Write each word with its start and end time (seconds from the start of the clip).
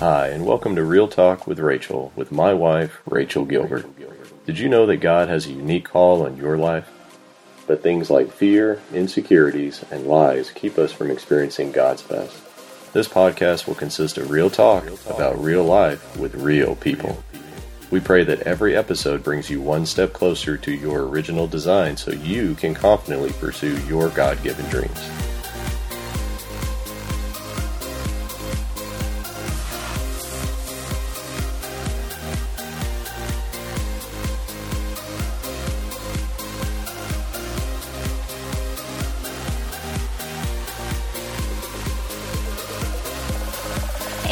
Hi, 0.00 0.26
and 0.26 0.44
welcome 0.44 0.74
to 0.74 0.82
Real 0.82 1.06
Talk 1.06 1.46
with 1.46 1.60
Rachel 1.60 2.12
with 2.16 2.32
my 2.32 2.52
wife, 2.52 3.00
Rachel 3.06 3.44
Gilbert. 3.44 3.86
Did 4.44 4.58
you 4.58 4.68
know 4.68 4.86
that 4.86 4.96
God 4.96 5.28
has 5.28 5.46
a 5.46 5.52
unique 5.52 5.84
call 5.84 6.26
on 6.26 6.36
your 6.36 6.58
life? 6.58 6.90
But 7.68 7.84
things 7.84 8.10
like 8.10 8.32
fear, 8.32 8.82
insecurities, 8.92 9.84
and 9.92 10.08
lies 10.08 10.50
keep 10.50 10.78
us 10.78 10.90
from 10.90 11.12
experiencing 11.12 11.70
God's 11.70 12.02
best. 12.02 12.36
This 12.92 13.06
podcast 13.06 13.68
will 13.68 13.76
consist 13.76 14.18
of 14.18 14.32
real 14.32 14.50
talk 14.50 14.84
about 15.06 15.40
real 15.40 15.62
life 15.64 16.18
with 16.18 16.34
real 16.34 16.74
people. 16.74 17.22
We 17.92 18.00
pray 18.00 18.24
that 18.24 18.42
every 18.42 18.76
episode 18.76 19.22
brings 19.22 19.48
you 19.48 19.60
one 19.60 19.86
step 19.86 20.12
closer 20.12 20.56
to 20.56 20.72
your 20.72 21.06
original 21.06 21.46
design 21.46 21.96
so 21.96 22.10
you 22.10 22.56
can 22.56 22.74
confidently 22.74 23.30
pursue 23.30 23.78
your 23.86 24.08
God 24.08 24.42
given 24.42 24.68
dreams. 24.70 25.08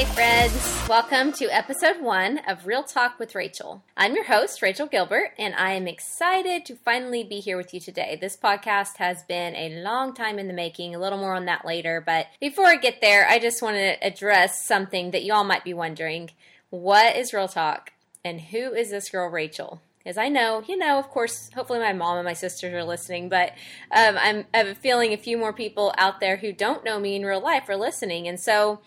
Hey, 0.02 0.14
friends. 0.14 0.88
Welcome 0.88 1.30
to 1.34 1.44
episode 1.44 2.02
one 2.02 2.38
of 2.48 2.66
Real 2.66 2.82
Talk 2.82 3.20
with 3.20 3.36
Rachel. 3.36 3.84
I'm 3.96 4.16
your 4.16 4.24
host, 4.24 4.60
Rachel 4.60 4.88
Gilbert, 4.88 5.30
and 5.38 5.54
I 5.54 5.74
am 5.74 5.86
excited 5.86 6.66
to 6.66 6.74
finally 6.74 7.22
be 7.22 7.38
here 7.38 7.56
with 7.56 7.72
you 7.72 7.78
today. 7.78 8.18
This 8.20 8.36
podcast 8.36 8.96
has 8.96 9.22
been 9.22 9.54
a 9.54 9.80
long 9.80 10.12
time 10.12 10.40
in 10.40 10.48
the 10.48 10.54
making, 10.54 10.92
a 10.92 10.98
little 10.98 11.20
more 11.20 11.36
on 11.36 11.44
that 11.44 11.64
later. 11.64 12.02
But 12.04 12.26
before 12.40 12.66
I 12.66 12.78
get 12.78 13.00
there, 13.00 13.28
I 13.28 13.38
just 13.38 13.62
want 13.62 13.76
to 13.76 14.04
address 14.04 14.66
something 14.66 15.12
that 15.12 15.22
you 15.22 15.34
all 15.34 15.44
might 15.44 15.62
be 15.62 15.72
wondering 15.72 16.32
What 16.70 17.14
is 17.14 17.32
Real 17.32 17.46
Talk? 17.46 17.92
And 18.24 18.40
who 18.40 18.74
is 18.74 18.90
this 18.90 19.08
girl, 19.08 19.30
Rachel? 19.30 19.82
Because 19.98 20.18
I 20.18 20.28
know, 20.28 20.64
you 20.66 20.76
know, 20.76 20.98
of 20.98 21.10
course, 21.10 21.48
hopefully 21.54 21.78
my 21.78 21.92
mom 21.92 22.16
and 22.16 22.24
my 22.24 22.32
sisters 22.32 22.74
are 22.74 22.82
listening, 22.82 23.28
but 23.28 23.50
um, 23.92 24.16
I'm, 24.18 24.46
I 24.52 24.58
have 24.58 24.66
a 24.66 24.74
feeling 24.74 25.12
a 25.12 25.16
few 25.16 25.38
more 25.38 25.52
people 25.52 25.94
out 25.96 26.18
there 26.18 26.38
who 26.38 26.52
don't 26.52 26.84
know 26.84 26.98
me 26.98 27.14
in 27.14 27.24
real 27.24 27.40
life 27.40 27.68
are 27.68 27.76
listening. 27.76 28.26
And 28.26 28.40
so, 28.40 28.80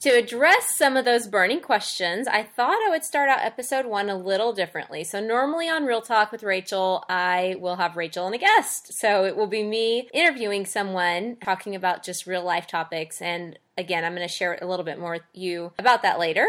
to 0.00 0.08
address 0.08 0.76
some 0.76 0.96
of 0.96 1.04
those 1.04 1.26
burning 1.26 1.60
questions, 1.60 2.26
I 2.26 2.42
thought 2.42 2.78
I 2.86 2.88
would 2.88 3.04
start 3.04 3.28
out 3.28 3.44
episode 3.44 3.84
one 3.84 4.08
a 4.08 4.16
little 4.16 4.54
differently. 4.54 5.04
So, 5.04 5.20
normally 5.20 5.68
on 5.68 5.84
Real 5.84 6.00
Talk 6.00 6.32
with 6.32 6.42
Rachel, 6.42 7.04
I 7.08 7.56
will 7.60 7.76
have 7.76 7.96
Rachel 7.96 8.24
and 8.24 8.34
a 8.34 8.38
guest. 8.38 8.94
So, 8.94 9.24
it 9.24 9.36
will 9.36 9.46
be 9.46 9.62
me 9.62 10.08
interviewing 10.14 10.64
someone 10.64 11.36
talking 11.44 11.74
about 11.74 12.02
just 12.02 12.26
real 12.26 12.42
life 12.42 12.66
topics. 12.66 13.20
And 13.20 13.58
again, 13.76 14.04
I'm 14.04 14.14
going 14.14 14.26
to 14.26 14.32
share 14.32 14.58
a 14.60 14.66
little 14.66 14.86
bit 14.86 14.98
more 14.98 15.12
with 15.12 15.22
you 15.34 15.72
about 15.78 16.02
that 16.02 16.18
later. 16.18 16.46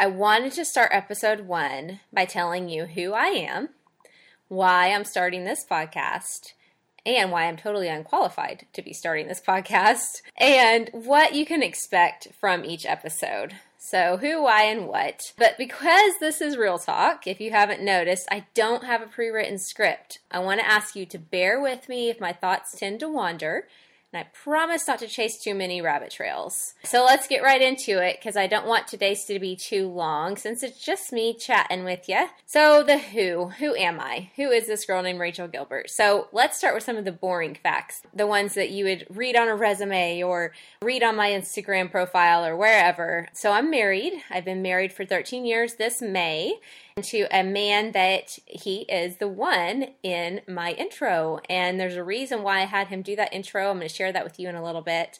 I 0.00 0.08
wanted 0.08 0.52
to 0.52 0.64
start 0.64 0.90
episode 0.92 1.42
one 1.42 2.00
by 2.12 2.24
telling 2.24 2.68
you 2.68 2.86
who 2.86 3.12
I 3.12 3.26
am, 3.26 3.70
why 4.48 4.92
I'm 4.92 5.04
starting 5.04 5.44
this 5.44 5.64
podcast, 5.68 6.52
and 7.06 7.30
why 7.30 7.44
I'm 7.44 7.56
totally 7.56 7.88
unqualified 7.88 8.66
to 8.72 8.82
be 8.82 8.92
starting 8.92 9.28
this 9.28 9.40
podcast, 9.40 10.22
and 10.36 10.90
what 10.92 11.34
you 11.34 11.46
can 11.46 11.62
expect 11.62 12.28
from 12.40 12.64
each 12.64 12.86
episode. 12.86 13.54
So, 13.80 14.16
who, 14.16 14.42
why, 14.42 14.64
and 14.64 14.88
what. 14.88 15.32
But 15.38 15.56
because 15.56 16.12
this 16.20 16.40
is 16.40 16.56
real 16.56 16.78
talk, 16.78 17.26
if 17.26 17.40
you 17.40 17.52
haven't 17.52 17.80
noticed, 17.80 18.26
I 18.30 18.46
don't 18.52 18.84
have 18.84 19.00
a 19.00 19.06
pre 19.06 19.28
written 19.28 19.58
script. 19.58 20.18
I 20.30 20.40
want 20.40 20.60
to 20.60 20.68
ask 20.68 20.96
you 20.96 21.06
to 21.06 21.18
bear 21.18 21.60
with 21.60 21.88
me 21.88 22.10
if 22.10 22.20
my 22.20 22.32
thoughts 22.32 22.76
tend 22.76 23.00
to 23.00 23.08
wander. 23.08 23.68
And 24.12 24.20
I 24.20 24.28
promise 24.32 24.88
not 24.88 25.00
to 25.00 25.06
chase 25.06 25.38
too 25.38 25.54
many 25.54 25.82
rabbit 25.82 26.10
trails. 26.10 26.72
So 26.82 27.04
let's 27.04 27.28
get 27.28 27.42
right 27.42 27.60
into 27.60 28.02
it 28.02 28.16
because 28.18 28.36
I 28.38 28.46
don't 28.46 28.66
want 28.66 28.88
today's 28.88 29.24
to 29.26 29.38
be 29.38 29.54
too 29.54 29.86
long 29.86 30.36
since 30.36 30.62
it's 30.62 30.82
just 30.82 31.12
me 31.12 31.34
chatting 31.34 31.84
with 31.84 32.08
you. 32.08 32.26
So, 32.46 32.82
the 32.82 32.96
who. 32.96 33.48
Who 33.58 33.76
am 33.76 34.00
I? 34.00 34.30
Who 34.36 34.50
is 34.50 34.66
this 34.66 34.86
girl 34.86 35.02
named 35.02 35.20
Rachel 35.20 35.46
Gilbert? 35.46 35.90
So, 35.90 36.28
let's 36.32 36.56
start 36.56 36.74
with 36.74 36.84
some 36.84 36.96
of 36.96 37.04
the 37.04 37.12
boring 37.12 37.54
facts. 37.54 38.00
The 38.14 38.26
ones 38.26 38.54
that 38.54 38.70
you 38.70 38.86
would 38.86 39.06
read 39.10 39.36
on 39.36 39.48
a 39.48 39.54
resume 39.54 40.22
or 40.22 40.52
read 40.80 41.02
on 41.02 41.14
my 41.14 41.28
Instagram 41.28 41.90
profile 41.90 42.46
or 42.46 42.56
wherever. 42.56 43.28
So, 43.34 43.52
I'm 43.52 43.70
married. 43.70 44.14
I've 44.30 44.44
been 44.44 44.62
married 44.62 44.94
for 44.94 45.04
13 45.04 45.44
years 45.44 45.74
this 45.74 46.00
May 46.00 46.54
to 47.02 47.26
a 47.30 47.42
man 47.42 47.92
that 47.92 48.38
he 48.46 48.82
is 48.82 49.16
the 49.16 49.28
one 49.28 49.88
in 50.02 50.40
my 50.48 50.72
intro. 50.72 51.40
And 51.48 51.78
there's 51.78 51.96
a 51.96 52.04
reason 52.04 52.42
why 52.42 52.60
I 52.60 52.66
had 52.66 52.88
him 52.88 53.02
do 53.02 53.16
that 53.16 53.32
intro. 53.32 53.70
I'm 53.70 53.78
going 53.78 53.88
to 53.88 53.94
share 53.94 54.12
that 54.12 54.24
with 54.24 54.38
you 54.38 54.48
in 54.48 54.54
a 54.54 54.64
little 54.64 54.82
bit. 54.82 55.18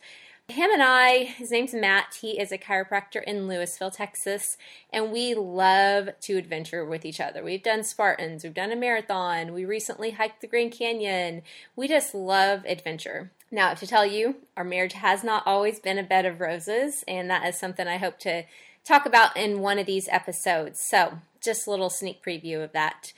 Him 0.51 0.71
and 0.71 0.83
I, 0.83 1.25
his 1.25 1.51
name's 1.51 1.75
Matt. 1.75 2.19
He 2.23 2.41
is 2.41 2.53
a 2.53 2.57
chiropractor 2.57 3.23
in 3.23 3.47
Lewisville, 3.47 3.95
Texas, 3.95 4.57
and 4.91 5.13
we 5.13 5.35
love 5.35 6.09
to 6.23 6.39
adventure 6.39 6.87
with 6.87 7.05
each 7.05 7.21
other. 7.21 7.45
We've 7.45 7.63
done 7.63 7.85
Spartans, 7.85 8.45
we've 8.45 8.55
done 8.55 8.73
a 8.73 8.77
marathon, 8.77 9.53
we 9.53 9.67
recently 9.67 10.13
hiked 10.13 10.41
the 10.41 10.47
Grand 10.47 10.73
Canyon. 10.73 11.43
We 11.77 11.87
just 11.87 12.15
love 12.15 12.65
adventure. 12.65 13.31
Now, 13.51 13.75
to 13.75 13.87
tell 13.87 14.07
you, 14.07 14.37
our 14.57 14.65
marriage 14.65 14.95
has 14.95 15.23
not 15.23 15.43
always 15.47 15.81
been 15.81 15.99
a 15.99 16.03
bed 16.03 16.25
of 16.25 16.41
roses, 16.41 17.05
and 17.07 17.29
that 17.29 17.47
is 17.47 17.59
something 17.59 17.87
I 17.87 17.99
hope 17.99 18.19
to 18.21 18.45
talk 18.85 19.05
about 19.05 19.37
in 19.37 19.61
one 19.61 19.79
of 19.79 19.85
these 19.85 20.09
episodes. 20.09 20.81
So, 20.81 21.19
just 21.41 21.67
a 21.67 21.71
little 21.71 21.91
sneak 21.91 22.25
preview 22.25 22.63
of 22.63 22.73
that. 22.73 23.13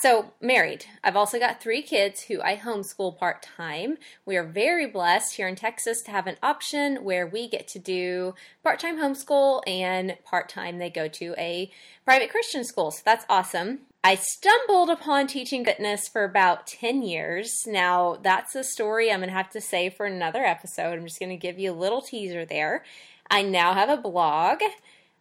So, 0.00 0.32
married. 0.42 0.84
I've 1.02 1.16
also 1.16 1.38
got 1.38 1.62
three 1.62 1.80
kids 1.80 2.22
who 2.22 2.42
I 2.42 2.56
homeschool 2.56 3.16
part 3.18 3.42
time. 3.42 3.96
We 4.26 4.36
are 4.36 4.44
very 4.44 4.86
blessed 4.86 5.36
here 5.36 5.48
in 5.48 5.56
Texas 5.56 6.02
to 6.02 6.10
have 6.10 6.26
an 6.26 6.36
option 6.42 7.02
where 7.02 7.26
we 7.26 7.48
get 7.48 7.66
to 7.68 7.78
do 7.78 8.34
part 8.62 8.78
time 8.78 8.98
homeschool 8.98 9.62
and 9.66 10.18
part 10.24 10.50
time 10.50 10.78
they 10.78 10.90
go 10.90 11.08
to 11.08 11.34
a 11.38 11.70
private 12.04 12.30
Christian 12.30 12.62
school. 12.64 12.90
So, 12.90 13.00
that's 13.04 13.24
awesome. 13.30 13.80
I 14.04 14.16
stumbled 14.16 14.90
upon 14.90 15.26
teaching 15.26 15.64
fitness 15.64 16.08
for 16.08 16.24
about 16.24 16.66
10 16.66 17.02
years. 17.02 17.64
Now, 17.66 18.18
that's 18.22 18.54
a 18.54 18.62
story 18.62 19.10
I'm 19.10 19.20
going 19.20 19.30
to 19.30 19.34
have 19.34 19.50
to 19.50 19.60
say 19.60 19.88
for 19.88 20.04
another 20.06 20.44
episode. 20.44 20.92
I'm 20.92 21.06
just 21.06 21.18
going 21.18 21.30
to 21.30 21.36
give 21.36 21.58
you 21.58 21.72
a 21.72 21.74
little 21.74 22.02
teaser 22.02 22.44
there. 22.44 22.84
I 23.30 23.42
now 23.42 23.72
have 23.72 23.88
a 23.88 23.96
blog. 23.96 24.60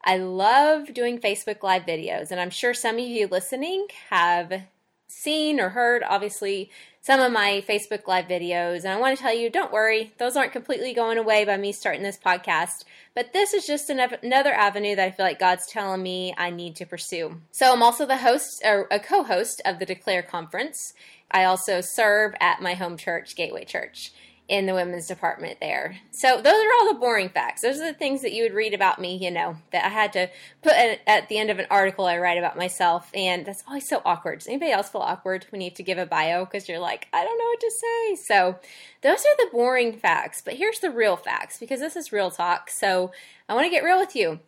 I 0.08 0.18
love 0.18 0.94
doing 0.94 1.20
Facebook 1.20 1.64
Live 1.64 1.84
videos, 1.84 2.30
and 2.30 2.40
I'm 2.40 2.52
sure 2.52 2.76
some 2.76 3.00
of 3.00 3.02
you 3.02 3.28
listening 3.28 3.88
have 4.12 4.62
seen 5.08 5.60
or 5.60 5.70
heard, 5.70 6.04
obviously, 6.04 6.70
some 7.02 7.20
of 7.20 7.32
my 7.32 7.64
Facebook 7.68 8.08
Live 8.08 8.26
videos. 8.26 8.84
And 8.84 8.90
I 8.90 9.00
want 9.00 9.18
to 9.18 9.22
tell 9.22 9.34
you, 9.34 9.50
don't 9.50 9.74
worry, 9.74 10.14
those 10.20 10.38
aren't 10.38 10.52
completely 10.52 10.94
going 10.94 11.18
away 11.18 11.44
by 11.44 11.58
me 11.58 11.72
starting 11.72 12.04
this 12.04 12.20
podcast. 12.24 12.84
But 13.16 13.34
this 13.34 13.56
is 13.56 13.66
just 13.66 13.90
another 13.90 14.54
avenue 14.54 14.96
that 14.96 15.08
I 15.08 15.12
feel 15.12 15.26
like 15.26 15.40
God's 15.40 15.66
telling 15.66 16.04
me 16.04 16.36
I 16.38 16.52
need 16.52 16.76
to 16.76 16.86
pursue. 16.86 17.42
So 17.52 17.74
I'm 17.74 17.82
also 17.82 18.06
the 18.06 18.18
host, 18.18 18.62
or 18.64 18.88
a 18.92 19.00
co 19.00 19.24
host 19.24 19.60
of 19.66 19.80
the 19.80 19.88
Declare 19.88 20.24
Conference. 20.24 20.94
I 21.32 21.46
also 21.46 21.82
serve 21.82 22.36
at 22.40 22.62
my 22.62 22.76
home 22.76 22.98
church, 22.98 23.36
Gateway 23.36 23.66
Church 23.66 24.12
in 24.48 24.68
the 24.68 24.74
women's 24.74 25.08
department 25.08 25.60
there. 25.60 25.98
So 26.12 26.40
those 26.40 26.54
are 26.54 26.74
all 26.80 26.94
the 26.94 27.00
boring 27.00 27.30
facts. 27.30 27.62
Those 27.62 27.80
are 27.80 27.92
the 27.92 27.98
things 27.98 28.22
that 28.22 28.32
you 28.32 28.44
would 28.44 28.54
read 28.54 28.76
about 28.76 29.00
me, 29.00 29.18
you 29.18 29.32
know, 29.32 29.58
that 29.72 29.86
I 29.86 29.90
had 29.90 30.14
to 30.14 30.30
put 30.62 30.74
at 30.74 31.30
the 31.30 31.40
end 31.40 31.50
of 31.50 31.58
an 31.58 31.66
article 31.72 32.06
I 32.06 32.20
write 32.20 32.38
about 32.38 32.56
myself. 32.56 33.10
And 33.16 33.44
that's 33.46 33.64
always 33.68 33.90
so 33.90 34.04
awkward. 34.06 34.40
Does 34.40 34.48
anybody 34.48 34.72
else 34.72 34.90
feel 34.90 35.02
awkward 35.02 35.48
when 35.50 35.62
you 35.62 35.70
have 35.70 35.78
to 35.78 35.84
give 35.84 35.98
a 35.98 36.06
bio 36.06 36.46
because 36.46 36.70
you're 36.70 36.80
like, 36.80 37.08
I 37.12 37.24
don't 37.24 37.38
know 37.40 37.46
what 37.46 37.60
to 37.60 37.72
say? 37.72 38.16
So 38.24 38.60
those 39.02 39.20
are 39.20 39.38
the 39.38 39.50
boring 39.52 39.98
facts. 39.98 40.42
But 40.46 40.56
here's 40.56 40.80
the 40.80 40.92
real 40.92 41.16
facts 41.16 41.58
because 41.58 41.80
this 41.80 41.96
is 41.96 42.12
real 42.12 42.30
talk. 42.30 42.70
So 42.70 43.12
I 43.50 43.56
want 43.56 43.66
to 43.66 43.72
get 43.72 43.84
real 43.84 43.98
with 43.98 44.16
you. 44.16 44.40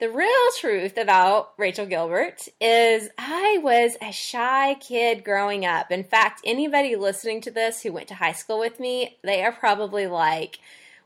The 0.00 0.08
real 0.08 0.30
truth 0.60 0.96
about 0.96 1.54
Rachel 1.56 1.84
Gilbert 1.84 2.46
is 2.60 3.08
I 3.18 3.58
was 3.60 3.96
a 4.00 4.12
shy 4.12 4.76
kid 4.78 5.24
growing 5.24 5.66
up. 5.66 5.90
In 5.90 6.04
fact, 6.04 6.40
anybody 6.44 6.94
listening 6.94 7.40
to 7.40 7.50
this 7.50 7.82
who 7.82 7.92
went 7.92 8.06
to 8.06 8.14
high 8.14 8.30
school 8.32 8.60
with 8.60 8.78
me, 8.78 9.18
they 9.24 9.42
are 9.42 9.50
probably 9.50 10.06
like, 10.06 10.60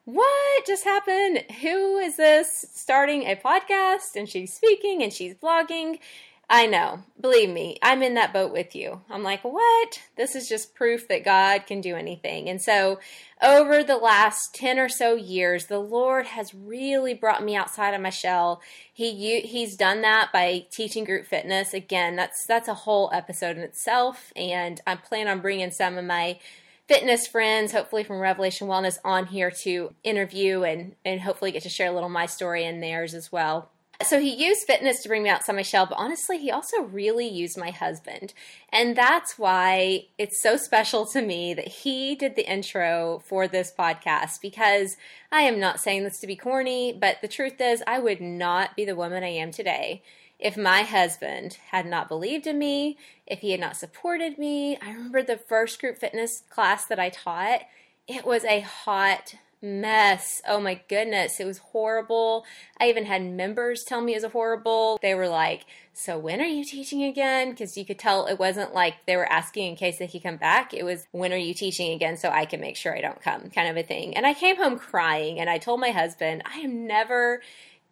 what 0.05 0.67
just 0.67 0.85
happened? 0.85 1.43
Who 1.63 1.97
is 1.97 2.17
this 2.17 2.67
starting 2.75 3.23
a 3.23 3.35
podcast 3.35 4.15
and 4.15 4.29
she's 4.29 4.53
speaking 4.53 5.03
and 5.03 5.11
she's 5.11 5.37
vlogging? 5.37 5.99
I 6.55 6.67
know. 6.67 7.03
Believe 7.19 7.49
me, 7.49 7.79
I'm 7.83 8.03
in 8.03 8.13
that 8.13 8.35
boat 8.35 8.53
with 8.53 8.77
you. 8.77 9.01
I'm 9.09 9.23
like, 9.23 9.43
what? 9.43 10.03
This 10.19 10.35
is 10.35 10.47
just 10.47 10.75
proof 10.75 11.09
that 11.09 11.25
God 11.25 11.65
can 11.67 11.81
do 11.81 11.97
anything. 11.97 12.51
And 12.51 12.61
so, 12.61 13.01
over 13.41 13.83
the 13.83 13.97
last 13.97 14.55
10 14.55 14.79
or 14.79 14.91
so 14.91 15.15
years, 15.15 15.67
the 15.67 15.79
Lord 15.79 16.27
has 16.27 16.53
really 16.53 17.15
brought 17.15 17.43
me 17.43 17.57
outside 17.57 17.95
of 17.95 18.03
my 18.03 18.11
shell. 18.11 18.61
He 18.93 19.41
he's 19.41 19.77
done 19.77 20.03
that 20.03 20.29
by 20.31 20.67
teaching 20.71 21.05
group 21.05 21.25
fitness. 21.25 21.73
Again, 21.73 22.17
that's 22.17 22.45
that's 22.47 22.69
a 22.69 22.75
whole 22.75 23.09
episode 23.15 23.57
in 23.57 23.63
itself, 23.63 24.31
and 24.37 24.79
I 24.87 24.97
plan 24.97 25.29
on 25.29 25.41
bringing 25.41 25.71
some 25.71 25.97
of 25.97 26.05
my 26.05 26.39
fitness 26.87 27.27
friends, 27.27 27.73
hopefully 27.73 28.05
from 28.05 28.19
Revelation 28.19 28.69
Wellness, 28.69 28.99
on 29.07 29.25
here 29.25 29.51
to 29.63 29.95
interview 30.05 30.65
and 30.65 30.97
and 31.03 31.23
hopefully 31.23 31.51
get 31.51 31.63
to 31.63 31.71
share 31.71 31.89
a 31.89 31.95
little 31.95 32.11
my 32.11 32.27
story 32.27 32.67
and 32.67 32.83
theirs 32.83 33.15
as 33.15 33.33
well 33.33 33.72
So 34.07 34.21
he 34.21 34.35
used 34.35 34.67
fitness 34.67 35.03
to 35.03 35.09
bring 35.09 35.23
me 35.23 35.31
outside 35.31 35.57
my 35.57 35.63
shell, 35.63 35.87
but 35.87 35.99
honestly, 35.99 36.39
he 36.39 36.51
also 36.51 36.83
really 36.83 37.29
used 37.29 37.59
my 37.59 37.71
husband. 37.71 38.35
And 38.71 38.97
that's 38.97 39.39
why 39.39 40.07
it's 40.19 40.43
so 40.43 40.57
special 40.57 41.07
to 41.07 41.23
me 41.23 41.55
that 41.55 41.69
he 41.69 42.15
did 42.15 42.37
the 42.37 42.51
intro 42.51 43.23
for 43.27 43.49
this 43.49 43.73
podcast 43.77 44.41
because 44.41 44.97
I 45.31 45.43
am 45.43 45.61
not 45.61 45.81
saying 45.81 46.05
this 46.05 46.19
to 46.21 46.27
be 46.27 46.37
corny, 46.37 46.93
but 46.93 47.21
the 47.23 47.29
truth 47.29 47.61
is, 47.61 47.83
I 47.87 47.99
would 47.99 48.21
not 48.21 48.77
be 48.77 48.85
the 48.85 48.97
woman 48.97 49.23
I 49.23 49.29
am 49.29 49.51
today 49.51 50.03
if 50.43 50.57
my 50.57 50.83
husband 50.83 51.59
had 51.71 51.87
not 51.87 52.09
believed 52.09 52.47
in 52.47 52.59
me, 52.59 52.99
if 53.27 53.41
he 53.41 53.53
had 53.53 53.61
not 53.61 53.77
supported 53.77 54.39
me. 54.39 54.77
I 54.77 54.91
remember 54.91 55.23
the 55.23 55.39
first 55.39 55.81
group 55.81 55.99
fitness 55.99 56.43
class 56.51 56.85
that 56.87 56.99
I 56.99 57.11
taught, 57.11 57.61
it 58.09 58.27
was 58.27 58.45
a 58.45 58.61
hot 58.61 59.37
mess. 59.63 60.43
Oh 60.47 60.61
my 60.61 60.81
goodness, 60.89 61.39
it 61.39 61.47
was 61.47 61.59
horrible. 61.59 62.45
I 62.81 62.89
even 62.89 63.05
had 63.05 63.23
members 63.23 63.85
tell 63.85 64.01
me 64.01 64.13
it 64.13 64.23
was 64.23 64.33
horrible. 64.33 64.99
They 65.01 65.15
were 65.15 65.29
like, 65.29 65.65
So 65.95 66.19
when 66.19 66.41
are 66.41 66.47
you 66.47 66.65
teaching 66.65 67.05
again? 67.05 67.51
Because 67.51 67.77
you 67.77 67.85
could 67.85 67.99
tell 67.99 68.27
it 68.27 68.39
wasn't 68.39 68.75
like 68.75 69.07
they 69.07 69.17
were 69.17 69.31
asking 69.31 69.71
in 69.71 69.77
case 69.77 69.99
they 69.99 70.09
could 70.09 70.23
come 70.23 70.37
back. 70.37 70.75
It 70.75 70.85
was, 70.85 71.07
When 71.13 71.33
are 71.33 71.37
you 71.37 71.55
teaching 71.55 71.93
again 71.93 72.17
so 72.17 72.29
I 72.29 72.45
can 72.45 72.61
make 72.61 72.77
sure 72.77 72.97
I 72.97 73.01
don't 73.01 73.23
come, 73.23 73.51
kind 73.51 73.69
of 73.69 73.77
a 73.77 73.87
thing. 73.87 74.17
And 74.17 74.27
I 74.27 74.35
came 74.35 74.57
home 74.57 74.79
crying 74.79 75.39
and 75.39 75.49
I 75.49 75.59
told 75.59 75.81
my 75.81 75.91
husband, 75.91 76.43
I 76.45 76.59
am 76.59 76.87
never 76.87 77.41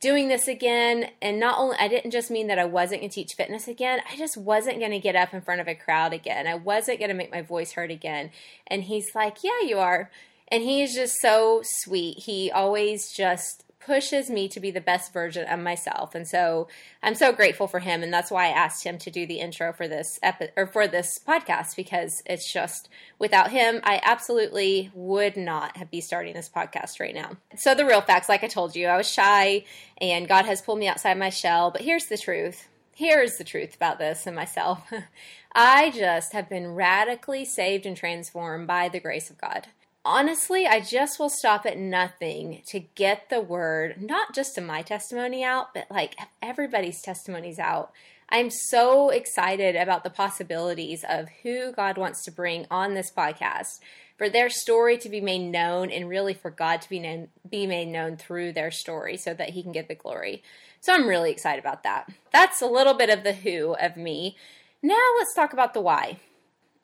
doing 0.00 0.28
this 0.28 0.48
again. 0.48 1.10
And 1.22 1.38
not 1.38 1.58
only, 1.58 1.76
I 1.78 1.86
didn't 1.86 2.10
just 2.10 2.30
mean 2.30 2.48
that 2.48 2.58
I 2.58 2.64
wasn't 2.64 3.02
going 3.02 3.10
to 3.10 3.14
teach 3.14 3.34
fitness 3.34 3.68
again, 3.68 4.00
I 4.10 4.16
just 4.16 4.36
wasn't 4.36 4.78
going 4.78 4.92
to 4.92 4.98
get 4.98 5.14
up 5.14 5.32
in 5.32 5.42
front 5.42 5.60
of 5.60 5.68
a 5.68 5.74
crowd 5.74 6.12
again. 6.12 6.46
I 6.46 6.54
wasn't 6.54 6.98
going 6.98 7.10
to 7.10 7.14
make 7.14 7.30
my 7.30 7.42
voice 7.42 7.72
heard 7.72 7.90
again. 7.90 8.30
And 8.66 8.84
he's 8.84 9.14
like, 9.14 9.38
Yeah, 9.44 9.60
you 9.64 9.78
are. 9.78 10.10
And 10.50 10.62
he 10.62 10.82
is 10.82 10.94
just 10.94 11.20
so 11.20 11.62
sweet. 11.64 12.18
He 12.20 12.50
always 12.50 13.12
just 13.12 13.64
pushes 13.80 14.28
me 14.28 14.46
to 14.46 14.60
be 14.60 14.70
the 14.70 14.80
best 14.80 15.12
version 15.12 15.46
of 15.48 15.58
myself. 15.58 16.14
And 16.14 16.28
so 16.28 16.68
I'm 17.02 17.14
so 17.14 17.32
grateful 17.32 17.66
for 17.66 17.80
him 17.80 18.02
and 18.02 18.12
that's 18.12 18.30
why 18.30 18.46
I 18.46 18.50
asked 18.50 18.84
him 18.84 18.98
to 18.98 19.10
do 19.10 19.26
the 19.26 19.40
intro 19.40 19.72
for 19.72 19.88
this 19.88 20.18
epi- 20.22 20.50
or 20.56 20.66
for 20.66 20.86
this 20.86 21.18
podcast 21.18 21.76
because 21.76 22.22
it's 22.26 22.52
just 22.52 22.90
without 23.18 23.50
him 23.50 23.80
I 23.82 24.00
absolutely 24.04 24.90
would 24.94 25.36
not 25.36 25.78
have 25.78 25.90
be 25.90 26.02
starting 26.02 26.34
this 26.34 26.50
podcast 26.54 27.00
right 27.00 27.14
now. 27.14 27.38
So 27.56 27.74
the 27.74 27.86
real 27.86 28.02
facts 28.02 28.28
like 28.28 28.44
I 28.44 28.48
told 28.48 28.76
you, 28.76 28.86
I 28.86 28.98
was 28.98 29.10
shy 29.10 29.64
and 29.98 30.28
God 30.28 30.44
has 30.44 30.60
pulled 30.60 30.78
me 30.78 30.88
outside 30.88 31.18
my 31.18 31.30
shell, 31.30 31.70
but 31.70 31.80
here's 31.80 32.06
the 32.06 32.18
truth. 32.18 32.68
Here's 32.94 33.38
the 33.38 33.44
truth 33.44 33.74
about 33.74 33.98
this 33.98 34.26
and 34.26 34.36
myself. 34.36 34.92
I 35.54 35.90
just 35.90 36.34
have 36.34 36.50
been 36.50 36.74
radically 36.74 37.46
saved 37.46 37.86
and 37.86 37.96
transformed 37.96 38.66
by 38.66 38.90
the 38.90 39.00
grace 39.00 39.30
of 39.30 39.40
God 39.40 39.68
honestly, 40.04 40.66
I 40.66 40.80
just 40.80 41.18
will 41.18 41.30
stop 41.30 41.66
at 41.66 41.78
nothing 41.78 42.62
to 42.68 42.80
get 42.80 43.28
the 43.30 43.40
word, 43.40 44.00
not 44.00 44.34
just 44.34 44.54
to 44.54 44.60
my 44.60 44.82
testimony 44.82 45.44
out, 45.44 45.74
but 45.74 45.86
like 45.90 46.16
everybody's 46.42 47.02
testimonies 47.02 47.58
out. 47.58 47.92
I'm 48.28 48.50
so 48.50 49.10
excited 49.10 49.74
about 49.74 50.04
the 50.04 50.10
possibilities 50.10 51.04
of 51.08 51.28
who 51.42 51.72
God 51.72 51.98
wants 51.98 52.24
to 52.24 52.30
bring 52.30 52.66
on 52.70 52.94
this 52.94 53.10
podcast, 53.10 53.80
for 54.16 54.28
their 54.28 54.50
story 54.50 54.98
to 54.98 55.08
be 55.08 55.20
made 55.20 55.50
known, 55.50 55.90
and 55.90 56.08
really 56.08 56.34
for 56.34 56.50
God 56.50 56.82
to 56.82 56.88
be 56.88 57.00
known, 57.00 57.28
be 57.48 57.66
made 57.66 57.88
known 57.88 58.16
through 58.16 58.52
their 58.52 58.70
story, 58.70 59.16
so 59.16 59.34
that 59.34 59.50
He 59.50 59.62
can 59.62 59.72
get 59.72 59.88
the 59.88 59.94
glory. 59.94 60.42
So 60.80 60.92
I'm 60.92 61.08
really 61.08 61.30
excited 61.30 61.58
about 61.58 61.82
that. 61.82 62.08
That's 62.32 62.62
a 62.62 62.66
little 62.66 62.94
bit 62.94 63.10
of 63.10 63.24
the 63.24 63.32
who 63.32 63.74
of 63.74 63.96
me. 63.96 64.36
Now 64.82 65.02
let's 65.18 65.34
talk 65.34 65.52
about 65.52 65.74
the 65.74 65.80
why. 65.80 66.18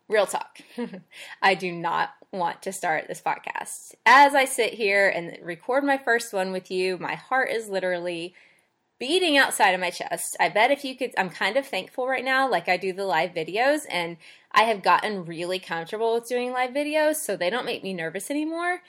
Real 0.08 0.26
talk. 0.26 0.61
I 1.43 1.55
do 1.55 1.73
not 1.73 2.11
want 2.32 2.62
to 2.62 2.73
start 2.73 3.08
this 3.08 3.20
podcast. 3.20 3.94
As 4.05 4.35
I 4.35 4.44
sit 4.44 4.75
here 4.75 5.08
and 5.08 5.37
record 5.43 5.82
my 5.82 5.99
first 5.99 6.32
one 6.32 6.53
with 6.53 6.70
you, 6.70 6.97
my 6.99 7.17
heart 7.17 7.50
is 7.50 7.69
literally 7.69 8.35
beating 8.99 9.37
outside 9.37 9.73
of 9.73 9.81
my 9.81 9.91
chest. 9.91 10.37
I 10.38 10.49
bet 10.49 10.70
if 10.70 10.85
you 10.85 10.97
could, 10.97 11.12
I'm 11.19 11.29
kind 11.29 11.56
of 11.56 11.67
thankful 11.67 12.06
right 12.06 12.25
now, 12.25 12.49
like 12.49 12.69
I 12.69 12.76
do 12.76 12.93
the 12.93 13.05
live 13.05 13.32
videos, 13.32 13.81
and 13.91 14.17
I 14.53 14.62
have 14.62 14.82
gotten 14.82 15.25
really 15.25 15.58
comfortable 15.58 16.14
with 16.14 16.29
doing 16.29 16.52
live 16.52 16.70
videos, 16.70 17.17
so 17.17 17.37
they 17.37 17.50
don't 17.50 17.67
make 17.67 17.82
me 17.82 17.93
nervous 17.93 18.31
anymore. 18.31 18.82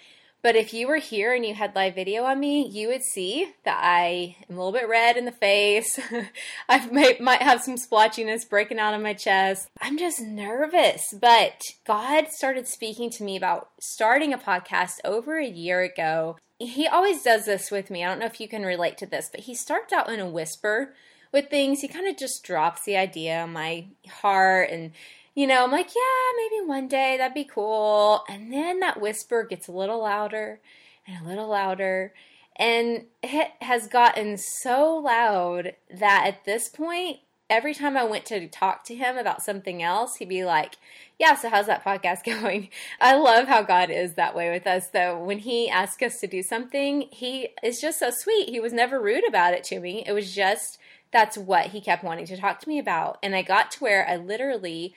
But 0.47 0.55
if 0.55 0.73
you 0.73 0.87
were 0.87 0.95
here 0.95 1.33
and 1.33 1.45
you 1.45 1.53
had 1.53 1.75
live 1.75 1.95
video 1.95 2.23
on 2.23 2.39
me, 2.39 2.65
you 2.69 2.87
would 2.87 3.03
see 3.03 3.53
that 3.65 3.81
I 3.83 4.37
am 4.49 4.55
a 4.55 4.57
little 4.57 4.71
bit 4.71 4.87
red 4.87 5.17
in 5.17 5.25
the 5.25 5.31
face. 5.33 5.99
I 6.69 6.87
might, 6.87 7.19
might 7.19 7.41
have 7.41 7.61
some 7.61 7.75
splotchiness 7.75 8.45
breaking 8.45 8.79
out 8.79 8.93
of 8.93 9.01
my 9.01 9.13
chest. 9.13 9.67
I'm 9.81 9.97
just 9.97 10.21
nervous. 10.21 11.13
But 11.19 11.59
God 11.85 12.29
started 12.29 12.65
speaking 12.65 13.09
to 13.09 13.25
me 13.25 13.35
about 13.35 13.71
starting 13.81 14.31
a 14.31 14.37
podcast 14.37 14.99
over 15.03 15.37
a 15.37 15.45
year 15.45 15.81
ago. 15.81 16.37
He 16.59 16.87
always 16.87 17.23
does 17.23 17.43
this 17.43 17.69
with 17.69 17.91
me. 17.91 18.05
I 18.05 18.07
don't 18.07 18.19
know 18.19 18.25
if 18.25 18.39
you 18.39 18.47
can 18.47 18.63
relate 18.63 18.97
to 18.99 19.05
this, 19.05 19.27
but 19.29 19.41
he 19.41 19.53
starts 19.53 19.91
out 19.91 20.09
in 20.09 20.21
a 20.21 20.29
whisper 20.29 20.93
with 21.33 21.49
things. 21.49 21.81
He 21.81 21.89
kind 21.89 22.07
of 22.07 22.15
just 22.15 22.45
drops 22.45 22.85
the 22.85 22.95
idea 22.95 23.41
on 23.41 23.51
my 23.51 23.87
heart 24.09 24.69
and 24.69 24.93
you 25.37 25.45
know, 25.45 25.63
I'm 25.63 25.71
like, 25.71 25.91
yeah, 25.95 26.49
maybe 26.49 26.67
one 26.67 26.87
day 26.87 27.15
that'd 27.15 27.35
be 27.35 27.43
cool. 27.43 28.23
And 28.27 28.51
then 28.51 28.79
that 28.79 28.99
whisper 28.99 29.43
gets 29.43 29.67
a 29.67 29.71
little 29.71 30.01
louder 30.01 30.59
and 31.05 31.23
a 31.23 31.29
little 31.29 31.47
louder. 31.47 32.11
And 32.55 33.05
it 33.21 33.51
has 33.61 33.87
gotten 33.87 34.37
so 34.39 34.95
loud 34.97 35.75
that 35.93 36.23
at 36.25 36.45
this 36.45 36.69
point, 36.69 37.17
every 37.51 37.75
time 37.75 37.95
I 37.95 38.03
went 38.03 38.25
to 38.25 38.47
talk 38.47 38.83
to 38.85 38.95
him 38.95 39.15
about 39.15 39.43
something 39.43 39.83
else, 39.83 40.15
he'd 40.15 40.27
be 40.27 40.43
like, 40.43 40.77
Yeah, 41.19 41.35
so 41.35 41.51
how's 41.51 41.67
that 41.67 41.85
podcast 41.85 42.23
going? 42.41 42.69
I 42.99 43.15
love 43.15 43.47
how 43.47 43.61
God 43.61 43.91
is 43.91 44.15
that 44.15 44.33
way 44.33 44.49
with 44.49 44.65
us, 44.65 44.87
though. 44.87 45.23
When 45.23 45.37
he 45.37 45.69
asks 45.69 46.01
us 46.01 46.19
to 46.21 46.27
do 46.27 46.41
something, 46.41 47.09
he 47.11 47.49
is 47.61 47.79
just 47.79 47.99
so 47.99 48.09
sweet. 48.09 48.49
He 48.49 48.59
was 48.59 48.73
never 48.73 48.99
rude 48.99 49.27
about 49.27 49.53
it 49.53 49.63
to 49.65 49.79
me. 49.79 50.03
It 50.07 50.13
was 50.13 50.33
just 50.33 50.79
that's 51.11 51.37
what 51.37 51.67
he 51.67 51.79
kept 51.79 52.03
wanting 52.03 52.25
to 52.25 52.37
talk 52.37 52.59
to 52.59 52.67
me 52.67 52.79
about. 52.79 53.19
And 53.21 53.35
I 53.35 53.43
got 53.43 53.69
to 53.71 53.79
where 53.79 54.07
I 54.09 54.15
literally 54.17 54.95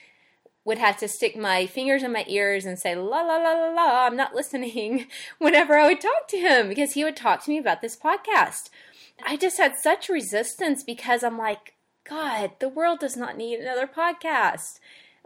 would 0.71 0.79
have 0.79 0.97
to 0.97 1.09
stick 1.09 1.37
my 1.37 1.67
fingers 1.67 2.05
in 2.05 2.13
my 2.13 2.25
ears 2.29 2.65
and 2.65 2.79
say 2.79 2.95
la 2.95 3.23
la 3.23 3.37
la 3.39 3.53
la 3.55 3.71
la 3.71 4.07
i'm 4.07 4.15
not 4.15 4.37
listening 4.37 5.09
whenever 5.39 5.77
i 5.77 5.89
would 5.89 6.01
talk 6.01 6.29
to 6.29 6.39
him 6.39 6.69
because 6.69 6.93
he 6.93 7.03
would 7.03 7.17
talk 7.17 7.43
to 7.43 7.51
me 7.51 7.59
about 7.59 7.83
this 7.83 7.97
podcast. 7.97 8.71
I 9.27 9.37
just 9.37 9.59
had 9.59 9.77
such 9.77 10.09
resistance 10.09 10.85
because 10.85 11.25
i'm 11.25 11.37
like 11.37 11.75
god 12.09 12.53
the 12.61 12.69
world 12.69 13.01
does 13.01 13.17
not 13.17 13.37
need 13.37 13.59
another 13.59 13.89
podcast 13.89 14.79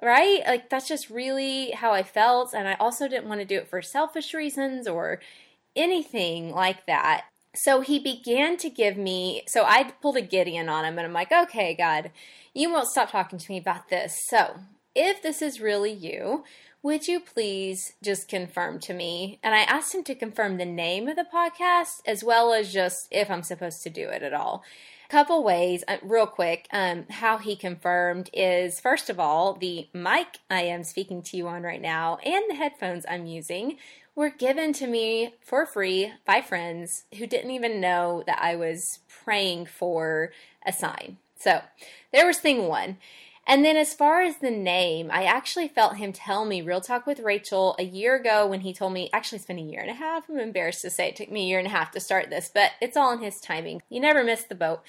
right? 0.03 0.41
Like 0.47 0.71
that's 0.71 0.89
just 0.89 1.11
really 1.11 1.73
how 1.73 1.93
i 1.93 2.03
felt 2.03 2.55
and 2.55 2.67
i 2.67 2.75
also 2.81 3.07
didn't 3.07 3.29
want 3.29 3.43
to 3.43 3.47
do 3.47 3.59
it 3.59 3.69
for 3.69 3.83
selfish 3.83 4.33
reasons 4.33 4.89
or 4.89 5.21
anything 5.77 6.53
like 6.53 6.87
that. 6.87 7.27
So 7.55 7.83
he 7.83 7.99
began 7.99 8.57
to 8.57 8.71
give 8.71 8.97
me 8.97 9.45
so 9.47 9.65
i 9.65 9.85
pulled 10.01 10.17
a 10.17 10.23
gideon 10.23 10.71
on 10.71 10.87
him 10.87 10.97
and 10.99 11.07
i'm 11.07 11.13
like 11.13 11.31
okay 11.31 11.75
god 11.75 12.11
you 12.55 12.73
won't 12.73 12.89
stop 12.89 13.11
talking 13.11 13.39
to 13.39 13.51
me 13.51 13.59
about 13.59 13.89
this. 13.89 14.17
So 14.29 14.61
if 14.95 15.23
this 15.23 15.43
is 15.43 15.61
really 15.61 15.93
you, 15.93 16.45
would 16.83 17.09
you 17.09 17.19
please 17.19 17.95
just 18.03 18.29
confirm 18.29 18.79
to 18.81 18.93
me? 18.93 19.39
And 19.43 19.55
I 19.55 19.61
asked 19.61 19.95
him 19.95 20.05
to 20.05 20.15
confirm 20.15 20.59
the 20.59 20.67
name 20.67 21.09
of 21.09 21.17
the 21.17 21.25
podcast 21.25 22.03
as 22.07 22.23
well 22.23 22.53
as 22.53 22.73
just 22.73 23.09
if 23.11 23.31
I'm 23.31 23.43
supposed 23.43 23.83
to 23.85 23.91
do 23.91 24.09
it 24.09 24.23
at 24.23 24.35
all. 24.35 24.63
A 25.09 25.11
couple 25.11 25.43
ways, 25.43 25.83
uh, 25.89 25.97
real 26.03 26.27
quick, 26.27 26.69
um, 26.73 27.07
how 27.09 27.39
he 27.39 27.57
confirmed 27.57 28.29
is 28.33 28.81
first 28.81 29.09
of 29.09 29.19
all, 29.19 29.55
the 29.55 29.89
mic 29.95 30.39
I 30.51 30.63
am 30.63 30.85
speaking 30.85 31.23
to 31.23 31.37
you 31.39 31.49
on 31.49 31.63
right 31.63 31.81
now 31.81 32.19
and 32.25 32.45
the 32.49 32.55
headphones 32.55 33.07
I'm 33.09 33.27
using 33.27 33.79
were 34.15 34.31
given 34.31 34.73
to 34.75 34.87
me 34.87 35.35
for 35.41 35.67
free 35.67 36.13
by 36.27 36.41
friends 36.41 37.05
who 37.19 37.27
didn't 37.27 37.51
even 37.51 37.81
know 37.81 38.23
that 38.27 38.43
I 38.43 38.57
was 38.57 39.01
praying 39.25 39.67
for 39.67 40.33
a 40.67 40.73
sign. 40.73 41.17
So 41.39 41.63
there 42.13 42.27
was 42.27 42.39
thing 42.39 42.69
one. 42.69 42.99
And 43.47 43.65
then, 43.65 43.77
as 43.77 43.93
far 43.93 44.23
as 44.23 44.39
the 44.39 44.51
name, 44.51 45.11
I 45.13 45.25
actually 45.25 45.69
felt 45.69 45.97
him 45.97 46.13
tell 46.13 46.45
me 46.47 46.63
Real 46.63 46.81
Talk 46.81 47.07
with 47.07 47.21
Rachel 47.21 47.77
a 47.79 47.85
year 47.85 48.17
ago 48.17 48.47
when 48.47 48.61
he 48.61 48.73
told 48.73 48.95
me, 48.95 49.11
actually, 49.13 49.37
it's 49.37 49.47
been 49.47 49.59
a 49.59 49.63
year 49.63 49.81
and 49.81 49.91
a 49.91 49.95
half. 49.95 50.29
I'm 50.29 50.39
embarrassed 50.39 50.83
to 50.83 50.91
say 50.91 51.09
it 51.09 51.17
took 51.17 51.31
me 51.31 51.43
a 51.43 51.49
year 51.49 51.59
and 51.59 51.69
a 51.69 51.71
half 51.71 51.91
to 51.93 52.01
start 52.01 52.31
this, 52.31 52.51
but 52.53 52.73
it's 52.81 52.97
all 52.97 53.13
in 53.13 53.21
his 53.21 53.41
timing. 53.41 53.83
You 53.91 54.01
never 54.01 54.25
miss 54.25 54.45
the 54.45 54.55
boat. 54.55 54.83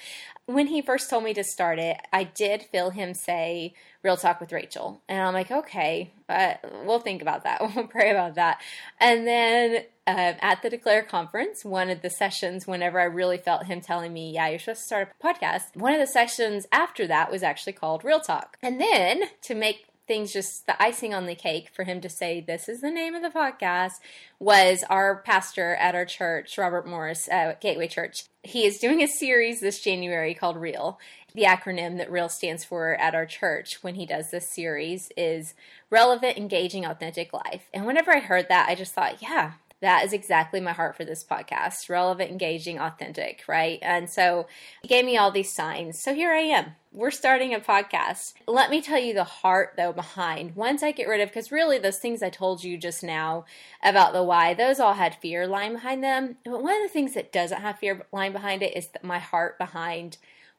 When 0.46 0.68
he 0.68 0.80
first 0.80 1.10
told 1.10 1.24
me 1.24 1.34
to 1.34 1.42
start 1.42 1.80
it, 1.80 1.96
I 2.12 2.22
did 2.24 2.62
feel 2.62 2.90
him 2.90 3.14
say, 3.14 3.74
Real 4.04 4.16
Talk 4.16 4.40
with 4.40 4.52
Rachel. 4.52 5.02
And 5.08 5.20
I'm 5.20 5.34
like, 5.34 5.50
okay, 5.50 6.12
uh, 6.28 6.54
we'll 6.84 7.00
think 7.00 7.20
about 7.20 7.42
that. 7.42 7.60
We'll 7.74 7.88
pray 7.88 8.12
about 8.12 8.36
that. 8.36 8.60
And 9.00 9.26
then 9.26 9.84
uh, 10.06 10.34
at 10.40 10.62
the 10.62 10.70
Declare 10.70 11.02
conference, 11.04 11.64
one 11.64 11.90
of 11.90 12.02
the 12.02 12.10
sessions, 12.10 12.64
whenever 12.64 13.00
I 13.00 13.04
really 13.04 13.38
felt 13.38 13.66
him 13.66 13.80
telling 13.80 14.12
me, 14.12 14.32
yeah, 14.32 14.48
you're 14.48 14.60
supposed 14.60 14.82
to 14.82 14.86
start 14.86 15.08
a 15.20 15.26
podcast, 15.26 15.74
one 15.74 15.92
of 15.92 15.98
the 15.98 16.06
sessions 16.06 16.66
after 16.70 17.08
that 17.08 17.32
was 17.32 17.42
actually 17.42 17.72
called 17.72 18.04
Real 18.04 18.20
Talk. 18.20 18.56
And 18.62 18.80
then 18.80 19.22
to 19.42 19.56
make 19.56 19.86
things 20.06 20.32
just 20.32 20.66
the 20.66 20.80
icing 20.80 21.12
on 21.12 21.26
the 21.26 21.34
cake 21.34 21.70
for 21.74 21.84
him 21.84 22.00
to 22.00 22.08
say 22.08 22.40
this 22.40 22.68
is 22.68 22.80
the 22.80 22.90
name 22.90 23.14
of 23.14 23.22
the 23.22 23.36
podcast 23.36 23.94
was 24.38 24.84
our 24.88 25.16
pastor 25.22 25.74
at 25.76 25.94
our 25.94 26.04
church 26.04 26.56
robert 26.56 26.86
morris 26.86 27.28
at 27.28 27.60
gateway 27.60 27.88
church 27.88 28.24
he 28.46 28.64
is 28.64 28.78
doing 28.78 29.02
a 29.02 29.08
series 29.08 29.60
this 29.60 29.80
january 29.80 30.34
called 30.34 30.56
real. 30.56 30.98
The 31.34 31.42
acronym 31.42 31.98
that 31.98 32.10
real 32.10 32.30
stands 32.30 32.64
for 32.64 32.94
at 32.94 33.14
our 33.14 33.26
church 33.26 33.82
when 33.82 33.94
he 33.96 34.06
does 34.06 34.30
this 34.30 34.48
series 34.48 35.10
is 35.16 35.54
relevant 35.90 36.38
engaging 36.38 36.86
authentic 36.86 37.32
life. 37.32 37.68
And 37.74 37.86
whenever 37.86 38.14
i 38.14 38.20
heard 38.20 38.48
that 38.48 38.68
i 38.68 38.74
just 38.74 38.94
thought 38.94 39.22
yeah 39.22 39.52
that 39.80 40.04
is 40.04 40.12
exactly 40.12 40.60
my 40.60 40.72
heart 40.72 40.96
for 40.96 41.04
this 41.04 41.24
podcast 41.24 41.88
relevant, 41.88 42.30
engaging, 42.30 42.78
authentic, 42.78 43.42
right? 43.46 43.78
And 43.82 44.08
so 44.08 44.46
he 44.82 44.88
gave 44.88 45.04
me 45.04 45.18
all 45.18 45.30
these 45.30 45.52
signs. 45.52 46.02
So 46.02 46.14
here 46.14 46.32
I 46.32 46.40
am. 46.40 46.72
We're 46.92 47.10
starting 47.10 47.52
a 47.52 47.60
podcast. 47.60 48.32
Let 48.46 48.70
me 48.70 48.80
tell 48.80 48.98
you 48.98 49.12
the 49.12 49.24
heart, 49.24 49.74
though, 49.76 49.92
behind. 49.92 50.56
Once 50.56 50.82
I 50.82 50.92
get 50.92 51.08
rid 51.08 51.20
of, 51.20 51.28
because 51.28 51.52
really 51.52 51.78
those 51.78 51.98
things 51.98 52.22
I 52.22 52.30
told 52.30 52.64
you 52.64 52.78
just 52.78 53.02
now 53.02 53.44
about 53.82 54.14
the 54.14 54.22
why, 54.22 54.54
those 54.54 54.80
all 54.80 54.94
had 54.94 55.14
fear 55.16 55.46
lying 55.46 55.74
behind 55.74 56.02
them. 56.02 56.36
But 56.44 56.62
one 56.62 56.74
of 56.76 56.82
the 56.82 56.92
things 56.92 57.12
that 57.12 57.32
doesn't 57.32 57.60
have 57.60 57.78
fear 57.78 58.06
lying 58.12 58.32
behind 58.32 58.62
it 58.62 58.74
is 58.74 58.88
my 59.02 59.18
heart 59.18 59.58
behind 59.58 60.16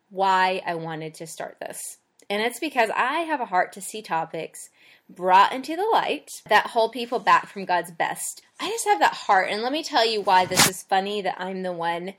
why 0.09 0.62
I 0.65 0.75
wanted 0.75 1.15
to 1.15 1.27
start 1.27 1.57
this. 1.59 1.97
And 2.29 2.41
it's 2.41 2.60
because 2.60 2.89
I 2.96 3.22
have 3.22 3.39
a 3.39 3.46
heart 3.46 3.72
to 3.74 3.81
see 3.81 4.01
topics 4.01 4.69
brought 5.10 5.53
into 5.53 5.75
the 5.75 5.89
light 5.91 6.41
that 6.50 6.67
hold 6.67 6.91
people 6.91 7.19
back 7.19 7.48
from 7.48 7.65
God's 7.65 7.91
best. 7.91 8.41
I 8.60 8.69
just 8.69 8.86
have 8.86 9.00
that 9.00 9.13
heart. 9.13 9.50
And 9.50 9.62
let 9.62 9.72
me 9.72 9.84
tell 9.84 10.05
you 10.05 10.22
why 10.22 10.46
this 10.46 10.67
is 10.67 10.84
funny 10.84 11.22
that 11.22 11.39
I'm 11.39 11.63
the 11.63 11.72
one 11.72 12.13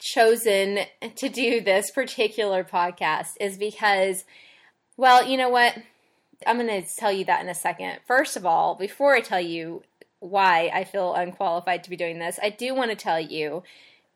chosen 0.00 0.80
to 1.16 1.28
do 1.28 1.60
this 1.60 1.90
particular 1.90 2.64
podcast 2.64 3.32
is 3.40 3.58
because, 3.58 4.24
well, 4.96 5.26
you 5.26 5.36
know 5.36 5.48
what? 5.48 5.76
I'm 6.46 6.58
going 6.58 6.82
to 6.82 6.88
tell 6.96 7.12
you 7.12 7.24
that 7.26 7.42
in 7.42 7.48
a 7.48 7.54
second. 7.54 7.98
First 8.06 8.36
of 8.36 8.46
all, 8.46 8.76
before 8.76 9.14
I 9.14 9.20
tell 9.20 9.40
you 9.40 9.82
why 10.20 10.70
I 10.72 10.84
feel 10.84 11.14
unqualified 11.14 11.84
to 11.84 11.90
be 11.90 11.96
doing 11.96 12.18
this, 12.18 12.38
I 12.42 12.50
do 12.50 12.74
want 12.74 12.90
to 12.90 12.96
tell 12.96 13.20
you 13.20 13.64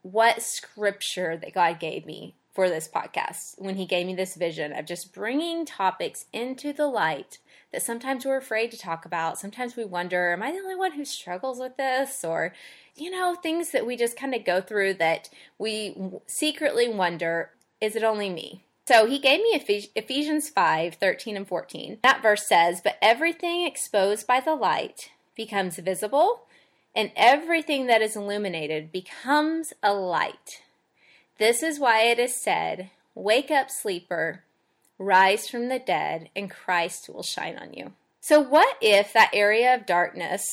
what 0.02 0.42
scripture 0.42 1.36
that 1.36 1.54
God 1.54 1.80
gave 1.80 2.06
me 2.06 2.34
for 2.52 2.68
this 2.68 2.88
podcast 2.88 3.54
when 3.58 3.76
He 3.76 3.86
gave 3.86 4.06
me 4.06 4.14
this 4.14 4.34
vision 4.34 4.72
of 4.72 4.86
just 4.86 5.12
bringing 5.12 5.64
topics 5.64 6.26
into 6.32 6.72
the 6.72 6.86
light 6.86 7.38
that 7.72 7.82
sometimes 7.82 8.24
we're 8.24 8.36
afraid 8.36 8.70
to 8.70 8.78
talk 8.78 9.04
about. 9.04 9.38
Sometimes 9.38 9.76
we 9.76 9.84
wonder, 9.84 10.32
am 10.32 10.42
I 10.42 10.52
the 10.52 10.58
only 10.58 10.76
one 10.76 10.92
who 10.92 11.04
struggles 11.04 11.58
with 11.58 11.76
this? 11.76 12.24
Or, 12.24 12.52
you 12.94 13.10
know, 13.10 13.34
things 13.34 13.70
that 13.70 13.86
we 13.86 13.96
just 13.96 14.16
kind 14.16 14.34
of 14.34 14.44
go 14.44 14.60
through 14.60 14.94
that 14.94 15.30
we 15.58 15.96
secretly 16.26 16.88
wonder, 16.88 17.50
is 17.80 17.96
it 17.96 18.04
only 18.04 18.28
me? 18.28 18.64
So 18.86 19.06
he 19.06 19.18
gave 19.18 19.40
me 19.40 19.90
Ephesians 19.94 20.48
5 20.48 20.96
13 20.96 21.36
and 21.36 21.48
14. 21.48 21.98
That 22.02 22.22
verse 22.22 22.46
says, 22.46 22.80
But 22.82 22.98
everything 23.00 23.64
exposed 23.64 24.26
by 24.26 24.40
the 24.40 24.54
light 24.54 25.10
becomes 25.36 25.78
visible, 25.78 26.42
and 26.94 27.12
everything 27.16 27.86
that 27.86 28.02
is 28.02 28.16
illuminated 28.16 28.92
becomes 28.92 29.72
a 29.82 29.94
light. 29.94 30.62
This 31.38 31.62
is 31.62 31.80
why 31.80 32.02
it 32.02 32.18
is 32.18 32.42
said, 32.42 32.90
Wake 33.14 33.50
up, 33.50 33.68
sleeper 33.70 34.44
rise 35.02 35.48
from 35.48 35.68
the 35.68 35.78
dead, 35.78 36.30
and 36.34 36.50
Christ 36.50 37.08
will 37.08 37.22
shine 37.22 37.56
on 37.56 37.72
you. 37.74 37.92
So, 38.20 38.40
what 38.40 38.76
if 38.80 39.12
that 39.12 39.30
area 39.32 39.74
of 39.74 39.86
darkness 39.86 40.44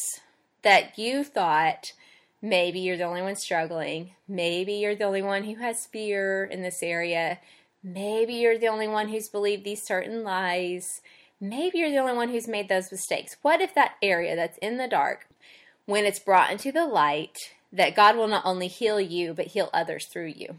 that 0.64 0.98
you 0.98 1.24
thought 1.24 1.94
maybe 2.42 2.80
you're 2.80 2.98
the 2.98 3.04
only 3.04 3.22
one 3.22 3.36
struggling, 3.36 4.12
maybe 4.28 4.74
you're 4.74 4.96
the 4.96 5.04
only 5.04 5.22
one 5.22 5.44
who 5.44 5.56
has 5.56 5.86
fear 5.86 6.44
in 6.46 6.62
this 6.62 6.82
area, 6.82 7.40
maybe 7.84 8.34
you're 8.34 8.58
the 8.58 8.68
only 8.68 8.88
one 8.88 9.10
who's 9.10 9.30
believed 9.30 9.64
these 9.64 9.86
certain 9.86 10.24
lies, 10.24 11.02
maybe 11.40 11.78
you're 11.78 11.92
the 11.92 11.98
only 11.98 12.14
one 12.14 12.30
who's 12.30 12.48
made 12.48 12.70
those 12.70 12.92
mistakes? 12.92 13.38
What 13.42 13.62
if 13.62 13.76
that 13.76 13.96
area 14.02 14.36
that's 14.36 14.58
in 14.60 14.78
the 14.78 14.88
dark, 14.88 15.28
when 15.86 16.06
it's 16.06 16.20
brought 16.20 16.52
into 16.52 16.72
the 16.72 16.86
light, 16.86 17.38
that 17.72 17.96
God 17.96 18.16
will 18.16 18.28
not 18.28 18.46
only 18.46 18.68
heal 18.68 19.00
you, 19.00 19.34
but 19.34 19.48
heal 19.48 19.70
others 19.74 20.08
through 20.08 20.34
you? 20.36 20.56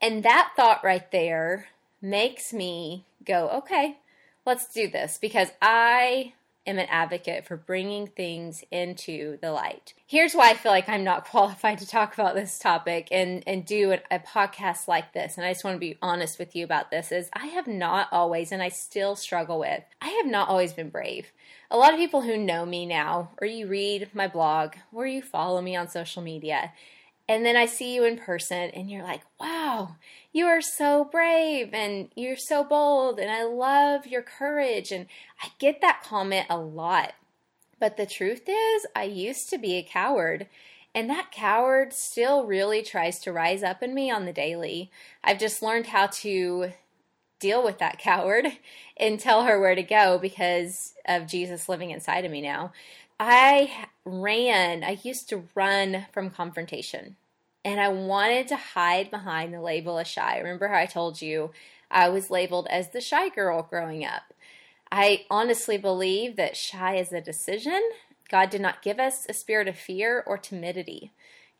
And 0.00 0.22
that 0.22 0.52
thought 0.56 0.82
right 0.82 1.10
there 1.12 1.68
makes 2.00 2.52
me 2.52 3.04
go, 3.24 3.48
okay, 3.48 3.98
let's 4.46 4.72
do 4.72 4.88
this 4.88 5.18
because 5.20 5.48
I 5.60 6.32
am 6.66 6.78
an 6.78 6.86
advocate 6.90 7.46
for 7.46 7.56
bringing 7.56 8.06
things 8.06 8.64
into 8.70 9.38
the 9.38 9.52
light. 9.52 9.94
Here's 10.06 10.34
why 10.34 10.50
I 10.50 10.54
feel 10.54 10.72
like 10.72 10.88
I'm 10.88 11.04
not 11.04 11.24
qualified 11.30 11.78
to 11.78 11.86
talk 11.86 12.14
about 12.14 12.34
this 12.34 12.58
topic 12.58 13.08
and, 13.10 13.42
and 13.46 13.64
do 13.64 13.92
a, 13.92 14.00
a 14.10 14.18
podcast 14.20 14.88
like 14.88 15.12
this. 15.12 15.36
And 15.36 15.44
I 15.44 15.52
just 15.52 15.64
want 15.64 15.76
to 15.76 15.80
be 15.80 15.98
honest 16.00 16.38
with 16.38 16.54
you 16.56 16.64
about 16.64 16.90
this 16.90 17.12
is 17.12 17.28
I 17.32 17.46
have 17.46 17.66
not 17.66 18.08
always, 18.12 18.52
and 18.52 18.62
I 18.62 18.68
still 18.68 19.16
struggle 19.16 19.58
with, 19.58 19.82
I 20.00 20.08
have 20.08 20.26
not 20.26 20.48
always 20.48 20.72
been 20.72 20.90
brave. 20.90 21.32
A 21.70 21.76
lot 21.76 21.92
of 21.92 21.98
people 21.98 22.22
who 22.22 22.36
know 22.36 22.66
me 22.66 22.86
now, 22.86 23.30
or 23.40 23.46
you 23.46 23.66
read 23.66 24.10
my 24.12 24.28
blog, 24.28 24.74
or 24.92 25.06
you 25.06 25.22
follow 25.22 25.60
me 25.60 25.76
on 25.76 25.88
social 25.88 26.22
media, 26.22 26.72
and 27.30 27.46
then 27.46 27.56
I 27.56 27.66
see 27.66 27.94
you 27.94 28.02
in 28.02 28.18
person 28.18 28.70
and 28.70 28.90
you're 28.90 29.04
like, 29.04 29.20
wow, 29.38 29.94
you 30.32 30.46
are 30.46 30.60
so 30.60 31.04
brave 31.04 31.72
and 31.72 32.08
you're 32.16 32.34
so 32.36 32.64
bold 32.64 33.20
and 33.20 33.30
I 33.30 33.44
love 33.44 34.04
your 34.04 34.22
courage. 34.22 34.90
And 34.90 35.06
I 35.40 35.50
get 35.60 35.80
that 35.80 36.02
comment 36.02 36.46
a 36.50 36.58
lot. 36.58 37.12
But 37.78 37.96
the 37.96 38.04
truth 38.04 38.48
is, 38.48 38.84
I 38.96 39.04
used 39.04 39.48
to 39.50 39.58
be 39.58 39.76
a 39.76 39.84
coward. 39.84 40.48
And 40.92 41.08
that 41.08 41.30
coward 41.30 41.92
still 41.92 42.46
really 42.46 42.82
tries 42.82 43.20
to 43.20 43.32
rise 43.32 43.62
up 43.62 43.80
in 43.80 43.94
me 43.94 44.10
on 44.10 44.24
the 44.24 44.32
daily. 44.32 44.90
I've 45.22 45.38
just 45.38 45.62
learned 45.62 45.86
how 45.86 46.08
to 46.08 46.72
deal 47.38 47.62
with 47.62 47.78
that 47.78 47.98
coward 48.00 48.48
and 48.96 49.20
tell 49.20 49.44
her 49.44 49.60
where 49.60 49.76
to 49.76 49.84
go 49.84 50.18
because 50.18 50.94
of 51.06 51.28
Jesus 51.28 51.68
living 51.68 51.92
inside 51.92 52.24
of 52.24 52.32
me 52.32 52.42
now. 52.42 52.72
I 53.20 53.86
ran, 54.04 54.82
I 54.82 54.98
used 55.04 55.28
to 55.28 55.44
run 55.54 56.06
from 56.12 56.30
confrontation 56.30 57.14
and 57.64 57.80
I 57.80 57.88
wanted 57.88 58.48
to 58.48 58.56
hide 58.56 59.10
behind 59.10 59.52
the 59.52 59.60
label 59.60 59.98
of 59.98 60.06
shy. 60.06 60.38
Remember 60.38 60.68
how 60.68 60.78
I 60.78 60.86
told 60.86 61.20
you 61.20 61.50
I 61.90 62.08
was 62.08 62.30
labeled 62.30 62.66
as 62.70 62.90
the 62.90 63.00
shy 63.00 63.28
girl 63.28 63.66
growing 63.68 64.04
up? 64.04 64.34
I 64.90 65.26
honestly 65.30 65.76
believe 65.76 66.36
that 66.36 66.56
shy 66.56 66.96
is 66.96 67.12
a 67.12 67.20
decision. 67.20 67.80
God 68.28 68.50
did 68.50 68.60
not 68.60 68.82
give 68.82 68.98
us 68.98 69.26
a 69.28 69.34
spirit 69.34 69.68
of 69.68 69.76
fear 69.76 70.22
or 70.26 70.38
timidity. 70.38 71.12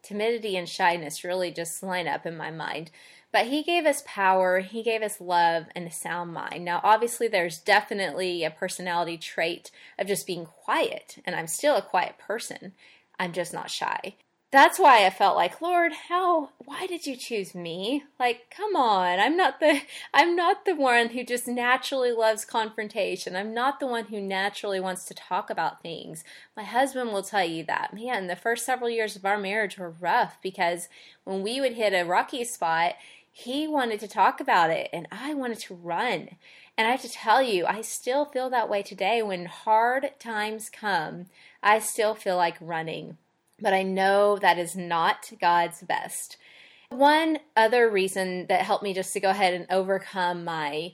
Timidity 0.02 0.56
and 0.56 0.68
shyness 0.68 1.22
really 1.22 1.50
just 1.50 1.82
line 1.82 2.08
up 2.08 2.24
in 2.24 2.36
my 2.36 2.50
mind. 2.50 2.90
But 3.32 3.46
He 3.46 3.62
gave 3.62 3.84
us 3.84 4.02
power, 4.06 4.60
He 4.60 4.82
gave 4.82 5.02
us 5.02 5.20
love, 5.20 5.66
and 5.76 5.86
a 5.86 5.92
sound 5.92 6.32
mind. 6.32 6.64
Now, 6.64 6.80
obviously, 6.82 7.28
there's 7.28 7.58
definitely 7.58 8.42
a 8.42 8.50
personality 8.50 9.18
trait 9.18 9.70
of 9.98 10.08
just 10.08 10.26
being 10.26 10.46
quiet, 10.46 11.18
and 11.24 11.36
I'm 11.36 11.46
still 11.46 11.76
a 11.76 11.82
quiet 11.82 12.18
person. 12.18 12.72
I'm 13.20 13.32
just 13.32 13.52
not 13.52 13.70
shy 13.70 14.16
that's 14.52 14.80
why 14.80 15.06
I 15.06 15.10
felt 15.10 15.36
like, 15.36 15.60
Lord, 15.60 15.92
how 16.08 16.50
why 16.58 16.86
did 16.86 17.06
you 17.06 17.14
choose 17.16 17.54
me? 17.54 18.02
Like, 18.18 18.50
come 18.50 18.74
on. 18.74 19.20
I'm 19.20 19.36
not 19.36 19.60
the 19.60 19.82
I'm 20.14 20.34
not 20.34 20.64
the 20.64 20.74
one 20.74 21.10
who 21.10 21.24
just 21.24 21.46
naturally 21.46 22.10
loves 22.10 22.44
confrontation. 22.44 23.36
I'm 23.36 23.54
not 23.54 23.78
the 23.78 23.86
one 23.86 24.06
who 24.06 24.20
naturally 24.20 24.80
wants 24.80 25.04
to 25.04 25.14
talk 25.14 25.50
about 25.50 25.82
things. 25.82 26.24
My 26.56 26.64
husband 26.64 27.12
will 27.12 27.22
tell 27.22 27.44
you 27.44 27.64
that. 27.64 27.94
Man, 27.94 28.26
the 28.26 28.34
first 28.34 28.66
several 28.66 28.90
years 28.90 29.14
of 29.14 29.24
our 29.24 29.38
marriage 29.38 29.78
were 29.78 29.90
rough 29.90 30.38
because 30.42 30.88
when 31.22 31.42
we 31.42 31.60
would 31.60 31.74
hit 31.74 31.92
a 31.92 32.04
rocky 32.04 32.44
spot, 32.44 32.94
he 33.30 33.68
wanted 33.68 34.00
to 34.00 34.08
talk 34.08 34.40
about 34.40 34.70
it 34.70 34.90
and 34.92 35.06
I 35.12 35.32
wanted 35.32 35.60
to 35.60 35.74
run. 35.74 36.30
And 36.76 36.88
I 36.88 36.90
have 36.90 37.02
to 37.02 37.08
tell 37.08 37.40
you, 37.40 37.66
I 37.66 37.82
still 37.82 38.24
feel 38.24 38.50
that 38.50 38.68
way 38.68 38.82
today 38.82 39.22
when 39.22 39.46
hard 39.46 40.10
times 40.18 40.68
come. 40.68 41.26
I 41.62 41.78
still 41.78 42.14
feel 42.14 42.36
like 42.36 42.56
running 42.60 43.16
but 43.60 43.72
I 43.72 43.82
know 43.82 44.38
that 44.38 44.58
is 44.58 44.76
not 44.76 45.30
God's 45.40 45.82
best. 45.82 46.36
One 46.90 47.38
other 47.56 47.88
reason 47.88 48.46
that 48.48 48.62
helped 48.62 48.82
me 48.82 48.94
just 48.94 49.12
to 49.12 49.20
go 49.20 49.30
ahead 49.30 49.54
and 49.54 49.66
overcome 49.70 50.44
my 50.44 50.92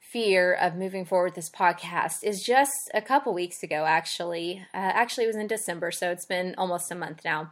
fear 0.00 0.54
of 0.54 0.76
moving 0.76 1.04
forward 1.04 1.26
with 1.26 1.34
this 1.34 1.50
podcast 1.50 2.16
is 2.22 2.42
just 2.42 2.90
a 2.94 3.02
couple 3.02 3.34
weeks 3.34 3.62
ago, 3.62 3.84
actually. 3.84 4.64
Uh, 4.72 4.78
actually, 4.78 5.24
it 5.24 5.28
was 5.28 5.36
in 5.36 5.46
December, 5.46 5.90
so 5.90 6.10
it's 6.10 6.26
been 6.26 6.54
almost 6.56 6.90
a 6.90 6.94
month 6.94 7.20
now. 7.24 7.50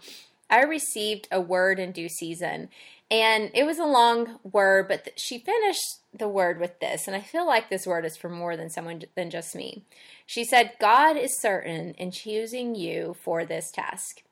I 0.50 0.62
received 0.62 1.28
a 1.30 1.40
word 1.40 1.78
in 1.78 1.92
due 1.92 2.08
season, 2.08 2.68
and 3.10 3.50
it 3.54 3.64
was 3.64 3.78
a 3.78 3.84
long 3.84 4.38
word, 4.44 4.88
but 4.88 5.04
th- 5.04 5.18
she 5.18 5.38
finished 5.38 6.00
the 6.12 6.28
word 6.28 6.60
with 6.60 6.80
this, 6.80 7.06
and 7.06 7.16
I 7.16 7.20
feel 7.20 7.46
like 7.46 7.68
this 7.68 7.86
word 7.86 8.04
is 8.04 8.16
for 8.16 8.28
more 8.28 8.56
than 8.56 8.70
someone 8.70 9.02
than 9.14 9.30
just 9.30 9.54
me. 9.54 9.82
She 10.26 10.44
said, 10.44 10.72
God 10.80 11.16
is 11.16 11.40
certain 11.40 11.94
in 11.94 12.10
choosing 12.10 12.74
you 12.74 13.16
for 13.22 13.44
this 13.44 13.70
task. 13.70 14.22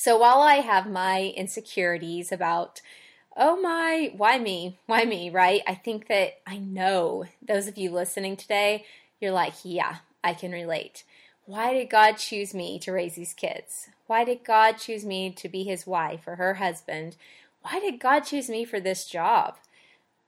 So 0.00 0.16
while 0.16 0.42
I 0.42 0.60
have 0.60 0.88
my 0.88 1.34
insecurities 1.36 2.30
about, 2.30 2.80
oh 3.36 3.60
my, 3.60 4.12
why 4.16 4.38
me? 4.38 4.78
Why 4.86 5.04
me, 5.04 5.28
right? 5.28 5.60
I 5.66 5.74
think 5.74 6.06
that 6.06 6.38
I 6.46 6.56
know 6.56 7.24
those 7.42 7.66
of 7.66 7.76
you 7.76 7.90
listening 7.90 8.36
today, 8.36 8.84
you're 9.20 9.32
like, 9.32 9.54
yeah, 9.64 9.96
I 10.22 10.34
can 10.34 10.52
relate. 10.52 11.02
Why 11.46 11.72
did 11.72 11.90
God 11.90 12.12
choose 12.12 12.54
me 12.54 12.78
to 12.78 12.92
raise 12.92 13.16
these 13.16 13.34
kids? 13.34 13.88
Why 14.06 14.22
did 14.22 14.44
God 14.44 14.78
choose 14.78 15.04
me 15.04 15.32
to 15.32 15.48
be 15.48 15.64
his 15.64 15.84
wife 15.84 16.28
or 16.28 16.36
her 16.36 16.54
husband? 16.54 17.16
Why 17.62 17.80
did 17.80 17.98
God 17.98 18.20
choose 18.20 18.48
me 18.48 18.64
for 18.64 18.78
this 18.78 19.04
job? 19.04 19.56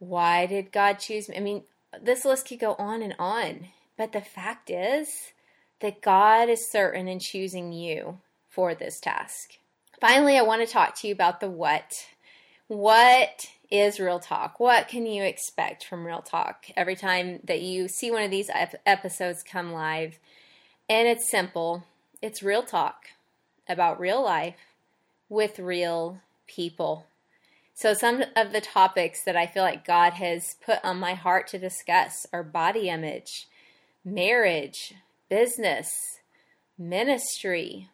Why 0.00 0.46
did 0.46 0.72
God 0.72 0.94
choose 0.94 1.28
me? 1.28 1.36
I 1.36 1.40
mean, 1.40 1.62
this 2.02 2.24
list 2.24 2.48
could 2.48 2.58
go 2.58 2.74
on 2.74 3.02
and 3.02 3.14
on. 3.20 3.68
But 3.96 4.10
the 4.10 4.20
fact 4.20 4.68
is 4.68 5.30
that 5.78 6.02
God 6.02 6.48
is 6.48 6.72
certain 6.72 7.06
in 7.06 7.20
choosing 7.20 7.72
you 7.72 8.18
for 8.50 8.74
this 8.74 9.00
task. 9.00 9.58
Finally, 10.00 10.36
I 10.36 10.42
want 10.42 10.66
to 10.66 10.72
talk 10.72 10.94
to 10.96 11.08
you 11.08 11.14
about 11.14 11.40
the 11.40 11.48
what. 11.48 12.06
What 12.68 13.46
is 13.70 14.00
Real 14.00 14.20
Talk? 14.20 14.60
What 14.60 14.88
can 14.88 15.06
you 15.06 15.22
expect 15.22 15.84
from 15.84 16.06
Real 16.06 16.22
Talk 16.22 16.66
every 16.76 16.96
time 16.96 17.40
that 17.44 17.62
you 17.62 17.88
see 17.88 18.10
one 18.10 18.22
of 18.22 18.30
these 18.30 18.50
episodes 18.84 19.42
come 19.42 19.72
live? 19.72 20.18
And 20.88 21.06
it's 21.08 21.30
simple 21.30 21.84
it's 22.22 22.42
Real 22.42 22.62
Talk 22.62 23.04
about 23.68 24.00
real 24.00 24.22
life 24.22 24.56
with 25.28 25.58
real 25.58 26.18
people. 26.46 27.06
So, 27.74 27.94
some 27.94 28.22
of 28.36 28.52
the 28.52 28.60
topics 28.60 29.24
that 29.24 29.36
I 29.36 29.46
feel 29.46 29.62
like 29.62 29.86
God 29.86 30.14
has 30.14 30.56
put 30.64 30.84
on 30.84 30.98
my 30.98 31.14
heart 31.14 31.46
to 31.48 31.58
discuss 31.58 32.26
are 32.32 32.42
body 32.42 32.90
image, 32.90 33.46
marriage, 34.04 34.94
business, 35.30 35.88
ministry, 36.76 37.88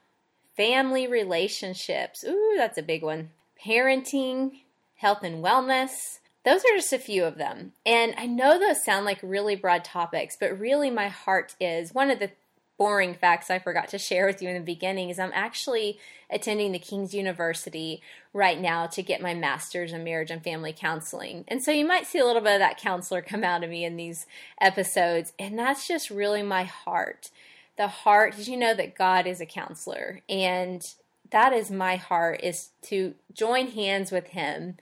family 0.57 1.07
relationships. 1.07 2.25
Ooh, 2.25 2.55
that's 2.57 2.79
a 2.79 2.83
big 2.83 3.03
one. 3.03 3.31
Parenting, 3.65 4.61
health 4.97 5.23
and 5.23 5.45
wellness. 5.45 6.19
Those 6.45 6.61
are 6.61 6.77
just 6.77 6.93
a 6.93 6.99
few 6.99 7.25
of 7.25 7.39
them. 7.39 7.73
And 7.85 8.15
I 8.17 8.27
know 8.27 8.59
those 8.59 8.85
sound 8.85 9.05
like 9.05 9.19
really 9.23 9.57
broad 9.57 9.85
topics, 9.85 10.37
but 10.39 10.59
really 10.59 10.91
my 10.91 11.09
heart 11.09 11.55
is 11.61 11.93
one 11.93 12.11
of 12.11 12.19
the 12.19 12.31
boring 12.79 13.15
facts 13.15 13.51
I 13.51 13.59
forgot 13.59 13.89
to 13.89 13.99
share 13.99 14.27
with 14.27 14.43
you 14.43 14.49
in 14.49 14.55
the 14.55 14.61
beginning 14.61 15.09
is 15.09 15.19
I'm 15.19 15.33
actually 15.35 15.99
attending 16.31 16.73
the 16.73 16.79
King's 16.79 17.15
University 17.15 18.03
right 18.33 18.61
now 18.61 18.87
to 18.87 19.03
get 19.03 19.23
my 19.23 19.33
master's 19.33 19.93
in 19.93 20.05
marriage 20.05 20.31
and 20.31 20.43
family 20.43 20.75
counseling. 20.77 21.45
And 21.49 21.63
so 21.63 21.71
you 21.71 21.87
might 21.87 22.07
see 22.07 22.19
a 22.19 22.27
little 22.27 22.43
bit 22.43 22.55
of 22.55 22.61
that 22.61 22.79
counselor 22.79 23.23
come 23.23 23.45
out 23.45 23.65
of 23.65 23.71
me 23.71 23.85
in 23.85 23.97
these 23.97 24.27
episodes. 24.61 25.33
And 25.39 25.59
that's 25.59 25.89
just 25.89 26.11
really 26.11 26.43
my 26.43 26.65
heart. 26.65 27.31
The 27.77 27.89
heart, 27.89 28.37
did 28.37 28.49
you 28.49 28.57
know 28.57 28.75
that 28.75 28.97
God 28.97 29.27
is 29.27 29.41
a 29.41 29.47
counselor? 29.47 30.21
And 30.29 30.83
that 31.31 31.53
is 31.53 31.71
my 31.71 31.97
heart 31.97 32.41
is 32.43 32.71
to 32.83 33.15
join 33.33 33.69
hands 33.69 34.11
with 34.11 34.29
him 34.29 34.77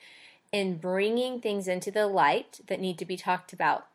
in 0.52 0.76
bringing 0.76 1.40
things 1.40 1.66
into 1.66 1.90
the 1.90 2.06
light 2.06 2.60
that 2.68 2.80
need 2.80 2.98
to 2.98 3.04
be 3.04 3.16
talked 3.16 3.52
about. 3.52 3.86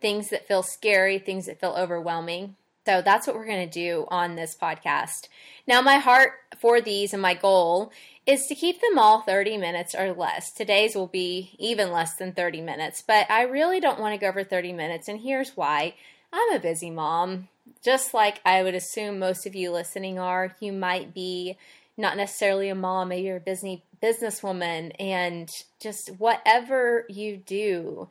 Things 0.00 0.28
that 0.30 0.48
feel 0.48 0.62
scary, 0.62 1.18
things 1.18 1.46
that 1.46 1.60
feel 1.60 1.74
overwhelming 1.78 2.56
so 2.84 3.00
that's 3.00 3.26
what 3.26 3.36
we're 3.36 3.46
going 3.46 3.68
to 3.68 3.72
do 3.72 4.06
on 4.08 4.34
this 4.34 4.56
podcast. 4.60 5.28
Now, 5.68 5.80
my 5.80 5.98
heart 5.98 6.32
for 6.58 6.80
these 6.80 7.12
and 7.12 7.22
my 7.22 7.34
goal 7.34 7.92
is 8.26 8.46
to 8.46 8.56
keep 8.56 8.80
them 8.80 8.98
all 8.98 9.20
30 9.20 9.56
minutes 9.56 9.94
or 9.94 10.12
less. 10.12 10.50
Today's 10.50 10.96
will 10.96 11.06
be 11.06 11.54
even 11.58 11.92
less 11.92 12.14
than 12.16 12.32
30 12.32 12.60
minutes, 12.60 13.02
but 13.06 13.30
I 13.30 13.42
really 13.42 13.78
don't 13.78 14.00
want 14.00 14.14
to 14.14 14.18
go 14.18 14.28
over 14.28 14.42
30 14.42 14.72
minutes, 14.72 15.08
and 15.08 15.20
here's 15.20 15.56
why. 15.56 15.94
I'm 16.32 16.52
a 16.52 16.58
busy 16.58 16.90
mom. 16.90 17.48
Just 17.82 18.14
like 18.14 18.40
I 18.44 18.62
would 18.62 18.74
assume 18.74 19.18
most 19.18 19.46
of 19.46 19.54
you 19.54 19.72
listening 19.72 20.18
are, 20.18 20.54
you 20.60 20.72
might 20.72 21.12
be 21.12 21.56
not 21.96 22.16
necessarily 22.16 22.68
a 22.68 22.74
mom, 22.74 23.08
maybe 23.08 23.26
you're 23.26 23.36
a 23.36 23.40
busy 23.40 23.82
businesswoman, 24.02 24.92
and 24.98 25.48
just 25.80 26.08
whatever 26.18 27.04
you 27.08 27.36
do, 27.36 28.08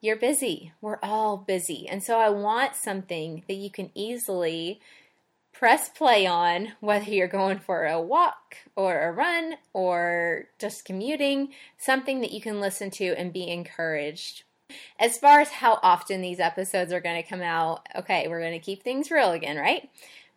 you're 0.00 0.16
busy. 0.16 0.72
We're 0.80 1.00
all 1.02 1.36
busy. 1.36 1.88
And 1.88 2.02
so 2.02 2.18
I 2.18 2.28
want 2.28 2.74
something 2.74 3.42
that 3.48 3.54
you 3.54 3.70
can 3.70 3.90
easily 3.94 4.80
press 5.52 5.88
play 5.88 6.24
on, 6.26 6.68
whether 6.80 7.10
you're 7.10 7.26
going 7.26 7.58
for 7.58 7.86
a 7.86 8.00
walk 8.00 8.58
or 8.76 9.08
a 9.08 9.12
run 9.12 9.54
or 9.72 10.44
just 10.58 10.84
commuting, 10.84 11.48
something 11.76 12.20
that 12.20 12.30
you 12.30 12.40
can 12.40 12.60
listen 12.60 12.90
to 12.90 13.06
and 13.18 13.32
be 13.32 13.48
encouraged. 13.48 14.44
As 14.98 15.18
far 15.18 15.40
as 15.40 15.48
how 15.48 15.78
often 15.82 16.20
these 16.20 16.40
episodes 16.40 16.92
are 16.92 17.00
going 17.00 17.22
to 17.22 17.28
come 17.28 17.42
out, 17.42 17.86
okay, 17.96 18.28
we're 18.28 18.40
going 18.40 18.58
to 18.58 18.64
keep 18.64 18.82
things 18.82 19.10
real 19.10 19.32
again, 19.32 19.56
right? 19.56 19.88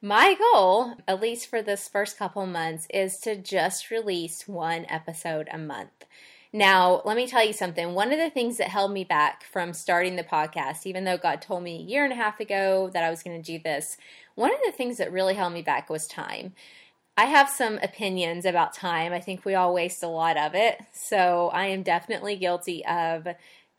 My 0.01 0.35
goal, 0.35 0.95
at 1.07 1.21
least 1.21 1.47
for 1.47 1.61
this 1.61 1.87
first 1.87 2.17
couple 2.17 2.45
months, 2.45 2.87
is 2.93 3.19
to 3.19 3.35
just 3.35 3.91
release 3.91 4.47
one 4.47 4.85
episode 4.89 5.47
a 5.51 5.57
month. 5.57 6.05
Now, 6.53 7.01
let 7.05 7.15
me 7.15 7.27
tell 7.27 7.45
you 7.45 7.53
something. 7.53 7.93
One 7.93 8.11
of 8.11 8.19
the 8.19 8.29
things 8.29 8.57
that 8.57 8.67
held 8.67 8.91
me 8.91 9.03
back 9.03 9.43
from 9.43 9.73
starting 9.73 10.15
the 10.15 10.23
podcast, 10.23 10.85
even 10.85 11.05
though 11.05 11.17
God 11.17 11.41
told 11.41 11.63
me 11.63 11.77
a 11.77 11.83
year 11.83 12.03
and 12.03 12.11
a 12.11 12.17
half 12.17 12.39
ago 12.39 12.89
that 12.93 13.03
I 13.03 13.09
was 13.09 13.23
going 13.23 13.41
to 13.41 13.51
do 13.51 13.61
this, 13.63 13.95
one 14.35 14.51
of 14.51 14.59
the 14.65 14.71
things 14.71 14.97
that 14.97 15.11
really 15.11 15.33
held 15.33 15.53
me 15.53 15.61
back 15.61 15.89
was 15.89 16.07
time. 16.07 16.53
I 17.15 17.25
have 17.25 17.49
some 17.49 17.77
opinions 17.83 18.45
about 18.45 18.73
time. 18.73 19.13
I 19.13 19.19
think 19.19 19.45
we 19.45 19.53
all 19.53 19.73
waste 19.73 20.01
a 20.01 20.07
lot 20.07 20.37
of 20.37 20.55
it. 20.55 20.81
So 20.93 21.49
I 21.53 21.67
am 21.67 21.83
definitely 21.83 22.35
guilty 22.37 22.85
of 22.85 23.27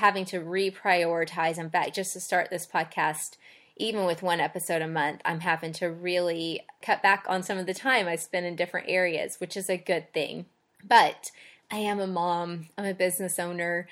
having 0.03 0.25
to 0.25 0.41
reprioritize. 0.41 1.59
In 1.59 1.71
fact, 1.71 1.95
just 1.95 2.13
to 2.15 2.21
start 2.21 2.51
this 2.51 2.67
podcast, 2.67 3.37
even 3.77 4.05
with 4.05 4.21
one 4.21 4.41
episode 4.41 4.83
a 4.83 4.89
month, 4.89 5.21
I'm 5.25 5.39
having 5.39 5.73
to 5.75 5.87
really 5.87 6.63
cut 6.83 7.05
back 7.05 7.25
on 7.29 7.45
some 7.45 7.57
of 7.57 7.67
the 7.67 7.73
time 7.73 8.09
I 8.09 8.17
spend 8.17 8.45
in 8.45 8.57
different 8.57 8.89
areas, 8.89 9.37
which 9.39 9.57
is 9.57 9.71
a 9.71 9.77
good 9.77 10.13
thing. 10.13 10.47
But 10.83 11.31
I 11.71 11.77
am 11.77 12.01
a 12.01 12.09
mom, 12.09 12.67
I'm 12.77 12.85
a 12.85 12.95
business 12.95 13.39
owner. 13.39 13.87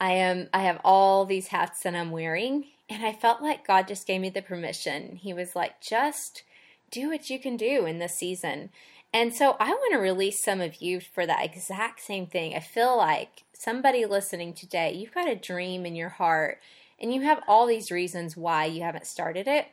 I 0.00 0.12
am 0.12 0.48
I 0.54 0.60
have 0.62 0.80
all 0.82 1.26
these 1.26 1.48
hats 1.48 1.82
that 1.82 1.94
I'm 1.94 2.10
wearing 2.10 2.64
and 2.88 3.04
I 3.04 3.12
felt 3.12 3.42
like 3.42 3.66
God 3.66 3.86
just 3.86 4.06
gave 4.06 4.22
me 4.22 4.30
the 4.30 4.40
permission. 4.40 5.16
He 5.16 5.34
was 5.34 5.54
like, 5.54 5.78
"Just 5.82 6.42
do 6.90 7.10
what 7.10 7.28
you 7.28 7.38
can 7.38 7.58
do 7.58 7.84
in 7.84 7.98
this 7.98 8.14
season." 8.14 8.70
And 9.12 9.34
so 9.34 9.56
I 9.58 9.70
want 9.70 9.92
to 9.92 9.98
release 9.98 10.42
some 10.42 10.60
of 10.60 10.80
you 10.80 11.00
for 11.00 11.26
that 11.26 11.44
exact 11.44 12.00
same 12.00 12.26
thing. 12.26 12.54
I 12.54 12.60
feel 12.60 12.96
like 12.96 13.44
somebody 13.52 14.06
listening 14.06 14.54
today, 14.54 14.92
you've 14.92 15.14
got 15.14 15.28
a 15.28 15.34
dream 15.34 15.84
in 15.84 15.96
your 15.96 16.10
heart 16.10 16.60
and 17.00 17.12
you 17.12 17.22
have 17.22 17.42
all 17.48 17.66
these 17.66 17.90
reasons 17.90 18.36
why 18.36 18.66
you 18.66 18.82
haven't 18.82 19.06
started 19.06 19.48
it. 19.48 19.66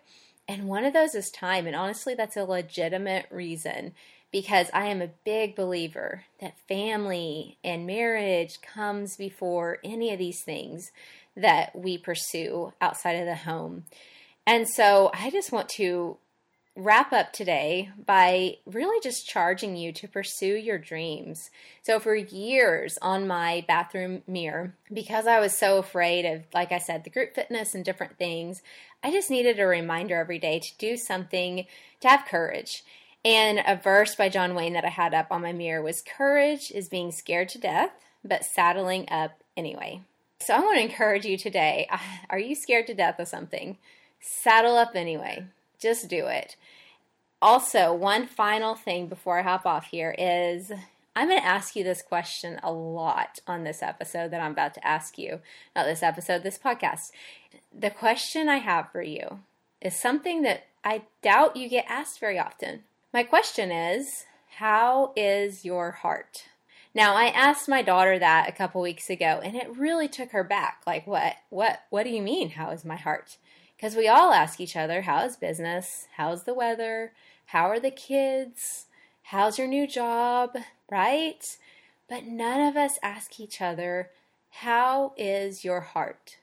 And 0.47 0.67
one 0.67 0.85
of 0.85 0.93
those 0.93 1.13
is 1.13 1.29
time. 1.29 1.67
And 1.67 1.75
honestly, 1.75 2.15
that's 2.15 2.37
a 2.37 2.45
legitimate 2.45 3.27
reason 3.29 3.93
because 4.31 4.69
I 4.73 4.87
am 4.87 5.01
a 5.01 5.11
big 5.25 5.55
believer 5.55 6.23
that 6.39 6.57
family 6.67 7.57
and 7.63 7.85
marriage 7.85 8.59
comes 8.61 9.17
before 9.17 9.79
any 9.83 10.11
of 10.11 10.19
these 10.19 10.41
things 10.43 10.91
that 11.35 11.75
we 11.75 11.97
pursue 11.97 12.73
outside 12.81 13.13
of 13.13 13.25
the 13.25 13.35
home. 13.35 13.83
And 14.45 14.67
so 14.67 15.11
I 15.13 15.29
just 15.29 15.51
want 15.51 15.69
to 15.69 16.17
wrap 16.77 17.11
up 17.11 17.33
today 17.33 17.89
by 18.05 18.57
really 18.67 19.01
just 19.01 19.27
charging 19.27 19.75
you 19.75 19.91
to 19.91 20.07
pursue 20.07 20.55
your 20.55 20.77
dreams. 20.77 21.49
So, 21.81 21.99
for 21.99 22.15
years 22.15 22.99
on 23.01 23.27
my 23.27 23.65
bathroom 23.67 24.21
mirror, 24.27 24.75
because 24.93 25.25
I 25.25 25.39
was 25.39 25.57
so 25.57 25.79
afraid 25.79 26.23
of, 26.23 26.43
like 26.53 26.71
I 26.71 26.77
said, 26.77 27.03
the 27.03 27.09
group 27.09 27.33
fitness 27.33 27.73
and 27.73 27.83
different 27.83 28.17
things, 28.17 28.61
I 29.03 29.11
just 29.11 29.31
needed 29.31 29.59
a 29.59 29.65
reminder 29.65 30.17
every 30.17 30.37
day 30.37 30.59
to 30.59 30.77
do 30.77 30.97
something, 30.97 31.65
to 32.01 32.07
have 32.07 32.25
courage. 32.25 32.83
And 33.25 33.59
a 33.65 33.75
verse 33.75 34.15
by 34.15 34.29
John 34.29 34.53
Wayne 34.53 34.73
that 34.73 34.85
I 34.85 34.89
had 34.89 35.15
up 35.15 35.31
on 35.31 35.41
my 35.41 35.53
mirror 35.53 35.81
was 35.81 36.03
Courage 36.03 36.71
is 36.71 36.87
being 36.87 37.11
scared 37.11 37.49
to 37.49 37.57
death, 37.57 37.91
but 38.23 38.45
saddling 38.45 39.09
up 39.09 39.41
anyway. 39.57 40.01
So 40.39 40.53
I 40.53 40.59
want 40.59 40.77
to 40.77 40.83
encourage 40.83 41.25
you 41.25 41.37
today. 41.37 41.89
Are 42.29 42.39
you 42.39 42.53
scared 42.53 42.85
to 42.87 42.93
death 42.93 43.19
of 43.19 43.27
something? 43.27 43.77
Saddle 44.19 44.77
up 44.77 44.91
anyway. 44.95 45.47
Just 45.79 46.07
do 46.07 46.27
it. 46.27 46.55
Also, 47.41 47.93
one 47.93 48.25
final 48.25 48.75
thing 48.75 49.07
before 49.07 49.39
I 49.39 49.43
hop 49.43 49.65
off 49.65 49.87
here 49.87 50.15
is 50.17 50.71
I'm 51.15 51.29
going 51.29 51.39
to 51.39 51.45
ask 51.45 51.75
you 51.75 51.83
this 51.83 52.01
question 52.01 52.59
a 52.61 52.71
lot 52.71 53.39
on 53.47 53.63
this 53.63 53.81
episode 53.81 54.31
that 54.31 54.41
I'm 54.41 54.51
about 54.51 54.73
to 54.75 54.87
ask 54.87 55.17
you. 55.17 55.39
Not 55.75 55.85
this 55.85 56.03
episode, 56.03 56.43
this 56.43 56.57
podcast. 56.57 57.11
The 57.77 57.89
question 57.89 58.49
I 58.49 58.57
have 58.57 58.91
for 58.91 59.01
you 59.01 59.39
is 59.81 59.95
something 59.95 60.41
that 60.43 60.65
I 60.83 61.03
doubt 61.21 61.55
you 61.55 61.69
get 61.69 61.85
asked 61.87 62.19
very 62.19 62.39
often. 62.39 62.83
My 63.13 63.23
question 63.23 63.71
is, 63.71 64.25
how 64.57 65.13
is 65.15 65.65
your 65.65 65.91
heart? 65.91 66.45
Now, 66.93 67.15
I 67.15 67.25
asked 67.25 67.67
my 67.67 67.81
daughter 67.81 68.17
that 68.17 68.49
a 68.49 68.51
couple 68.51 68.81
weeks 68.81 69.09
ago 69.09 69.39
and 69.43 69.55
it 69.55 69.75
really 69.77 70.07
took 70.07 70.31
her 70.31 70.43
back. 70.43 70.81
Like, 70.87 71.05
what? 71.05 71.35
What 71.49 71.81
what 71.89 72.03
do 72.03 72.09
you 72.09 72.21
mean 72.21 72.51
how 72.51 72.71
is 72.71 72.83
my 72.85 72.95
heart? 72.95 73.37
Because 73.77 73.95
we 73.95 74.07
all 74.07 74.33
ask 74.33 74.59
each 74.59 74.75
other, 74.75 75.03
how's 75.03 75.37
business? 75.37 76.07
How's 76.15 76.43
the 76.43 76.53
weather? 76.55 77.11
How 77.45 77.69
are 77.69 77.79
the 77.79 77.91
kids? 77.91 78.87
How's 79.21 79.59
your 79.59 79.67
new 79.67 79.85
job? 79.85 80.57
Right? 80.89 81.57
But 82.09 82.25
none 82.25 82.67
of 82.67 82.75
us 82.75 82.97
ask 83.03 83.39
each 83.39 83.61
other, 83.61 84.09
how 84.49 85.13
is 85.15 85.63
your 85.63 85.81
heart? 85.81 86.37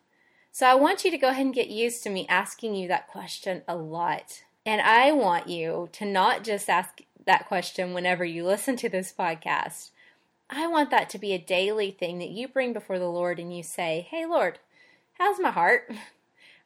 So 0.53 0.67
I 0.67 0.77
want 0.77 1.05
you 1.05 1.11
to 1.11 1.19
go 1.19 1.31
ahead 1.31 1.47
and 1.47 1.55
get 1.55 1.69
used 1.69 2.05
to 2.05 2.11
me 2.11 2.25
asking 2.29 2.77
you 2.77 2.87
that 2.87 3.09
question 3.09 3.63
a 3.67 3.75
lot. 3.75 4.45
And 4.65 4.81
I 4.81 5.11
want 5.11 5.49
you 5.49 5.89
to 5.93 6.05
not 6.05 6.45
just 6.45 6.71
ask 6.71 7.01
that 7.27 7.49
question 7.49 7.95
whenever 7.95 8.25
you 8.25 8.45
listen 8.45 8.77
to 8.77 8.89
this 8.89 9.13
podcast. 9.13 9.91
I 10.49 10.69
want 10.69 10.91
that 10.91 11.11
to 11.11 11.19
be 11.19 11.33
a 11.33 11.39
daily 11.39 11.91
thing 11.91 12.21
that 12.21 12.31
you 12.31 12.47
bring 12.47 12.73
before 12.73 13.01
the 13.01 13.11
Lord 13.11 13.41
and 13.41 13.55
you 13.55 13.65
say, 13.65 14.07
Hey, 14.09 14.25
Lord, 14.25 14.61
how's 15.15 15.41
my 15.41 15.51
heart? 15.51 15.91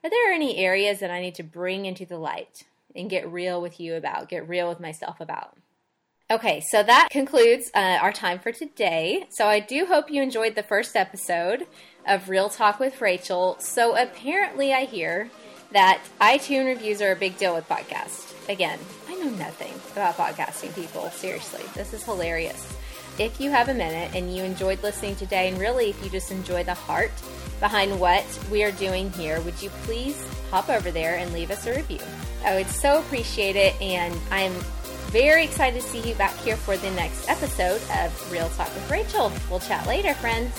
Are 0.05 0.11
there 0.11 0.33
any 0.33 0.59
areas 0.59 1.01
that 1.01 1.11
I 1.11 1.21
need 1.21 1.35
to 1.37 1.43
bring 1.43 1.85
into 1.85 2.07
the 2.07 2.19
light 2.19 2.65
and 2.95 3.11
get 3.11 3.31
real 3.31 3.61
with 3.61 3.81
you 3.81 3.97
about, 3.97 4.29
get 4.29 4.49
real 4.49 4.69
with 4.69 4.79
myself 4.79 5.21
about? 5.21 5.57
Okay, 6.31 6.61
so 6.61 6.83
that 6.83 7.09
concludes 7.11 7.71
uh, 7.75 7.99
our 8.01 8.13
time 8.13 8.39
for 8.39 8.53
today. 8.53 9.27
So 9.31 9.47
I 9.47 9.61
do 9.61 9.87
hope 9.87 10.11
you 10.11 10.23
enjoyed 10.23 10.55
the 10.55 10.63
first 10.63 10.95
episode 10.95 11.67
of 12.07 12.29
Real 12.29 12.49
Talk 12.49 12.79
with 12.79 13.01
Rachel. 13.01 13.57
So 13.59 13.97
apparently, 13.97 14.73
I 14.73 14.85
hear 14.85 15.31
that 15.73 16.01
iTunes 16.21 16.67
reviews 16.67 17.03
are 17.03 17.13
a 17.13 17.17
big 17.17 17.37
deal 17.37 17.55
with 17.55 17.69
podcasts. 17.69 18.35
Again, 18.49 18.79
I 19.09 19.17
know 19.17 19.31
nothing 19.31 19.73
about 19.93 20.17
podcasting, 20.17 20.75
people. 20.75 21.11
Seriously, 21.11 21.65
this 21.75 21.93
is 21.93 22.05
hilarious. 22.05 22.78
If 23.19 23.41
you 23.41 23.51
have 23.51 23.69
a 23.69 23.75
minute 23.75 24.15
and 24.15 24.33
you 24.35 24.45
enjoyed 24.45 24.81
listening 24.85 25.17
today, 25.17 25.49
and 25.49 25.59
really 25.59 25.91
if 25.91 26.05
you 26.05 26.09
just 26.09 26.31
enjoy 26.31 26.63
the 26.63 26.75
heart 26.75 27.11
behind 27.59 27.99
what 27.99 28.25
we 28.49 28.63
are 28.63 28.71
doing 28.71 29.11
here, 29.13 29.41
would 29.41 29.61
you 29.61 29.71
please 29.83 30.25
hop 30.51 30.69
over 30.69 30.93
there 30.93 31.17
and 31.17 31.33
leave 31.33 31.51
us 31.51 31.67
a 31.67 31.75
review? 31.75 31.99
I 32.45 32.55
would 32.55 32.69
so 32.69 33.01
appreciate 33.01 33.57
it, 33.57 33.75
and 33.83 34.17
I'm 34.31 34.53
Very 35.09 35.45
excited 35.45 35.81
to 35.81 35.89
see 35.89 36.07
you 36.07 36.15
back 36.17 36.37
here 36.41 36.57
for 36.57 36.77
the 36.77 36.91
next 36.91 37.31
episode 37.31 37.81
of 37.97 38.31
Real 38.31 38.51
Talk 38.51 38.69
with 38.75 38.91
Rachel. 38.91 39.33
We'll 39.49 39.59
chat 39.59 39.87
later, 39.87 40.13
friends. 40.13 40.53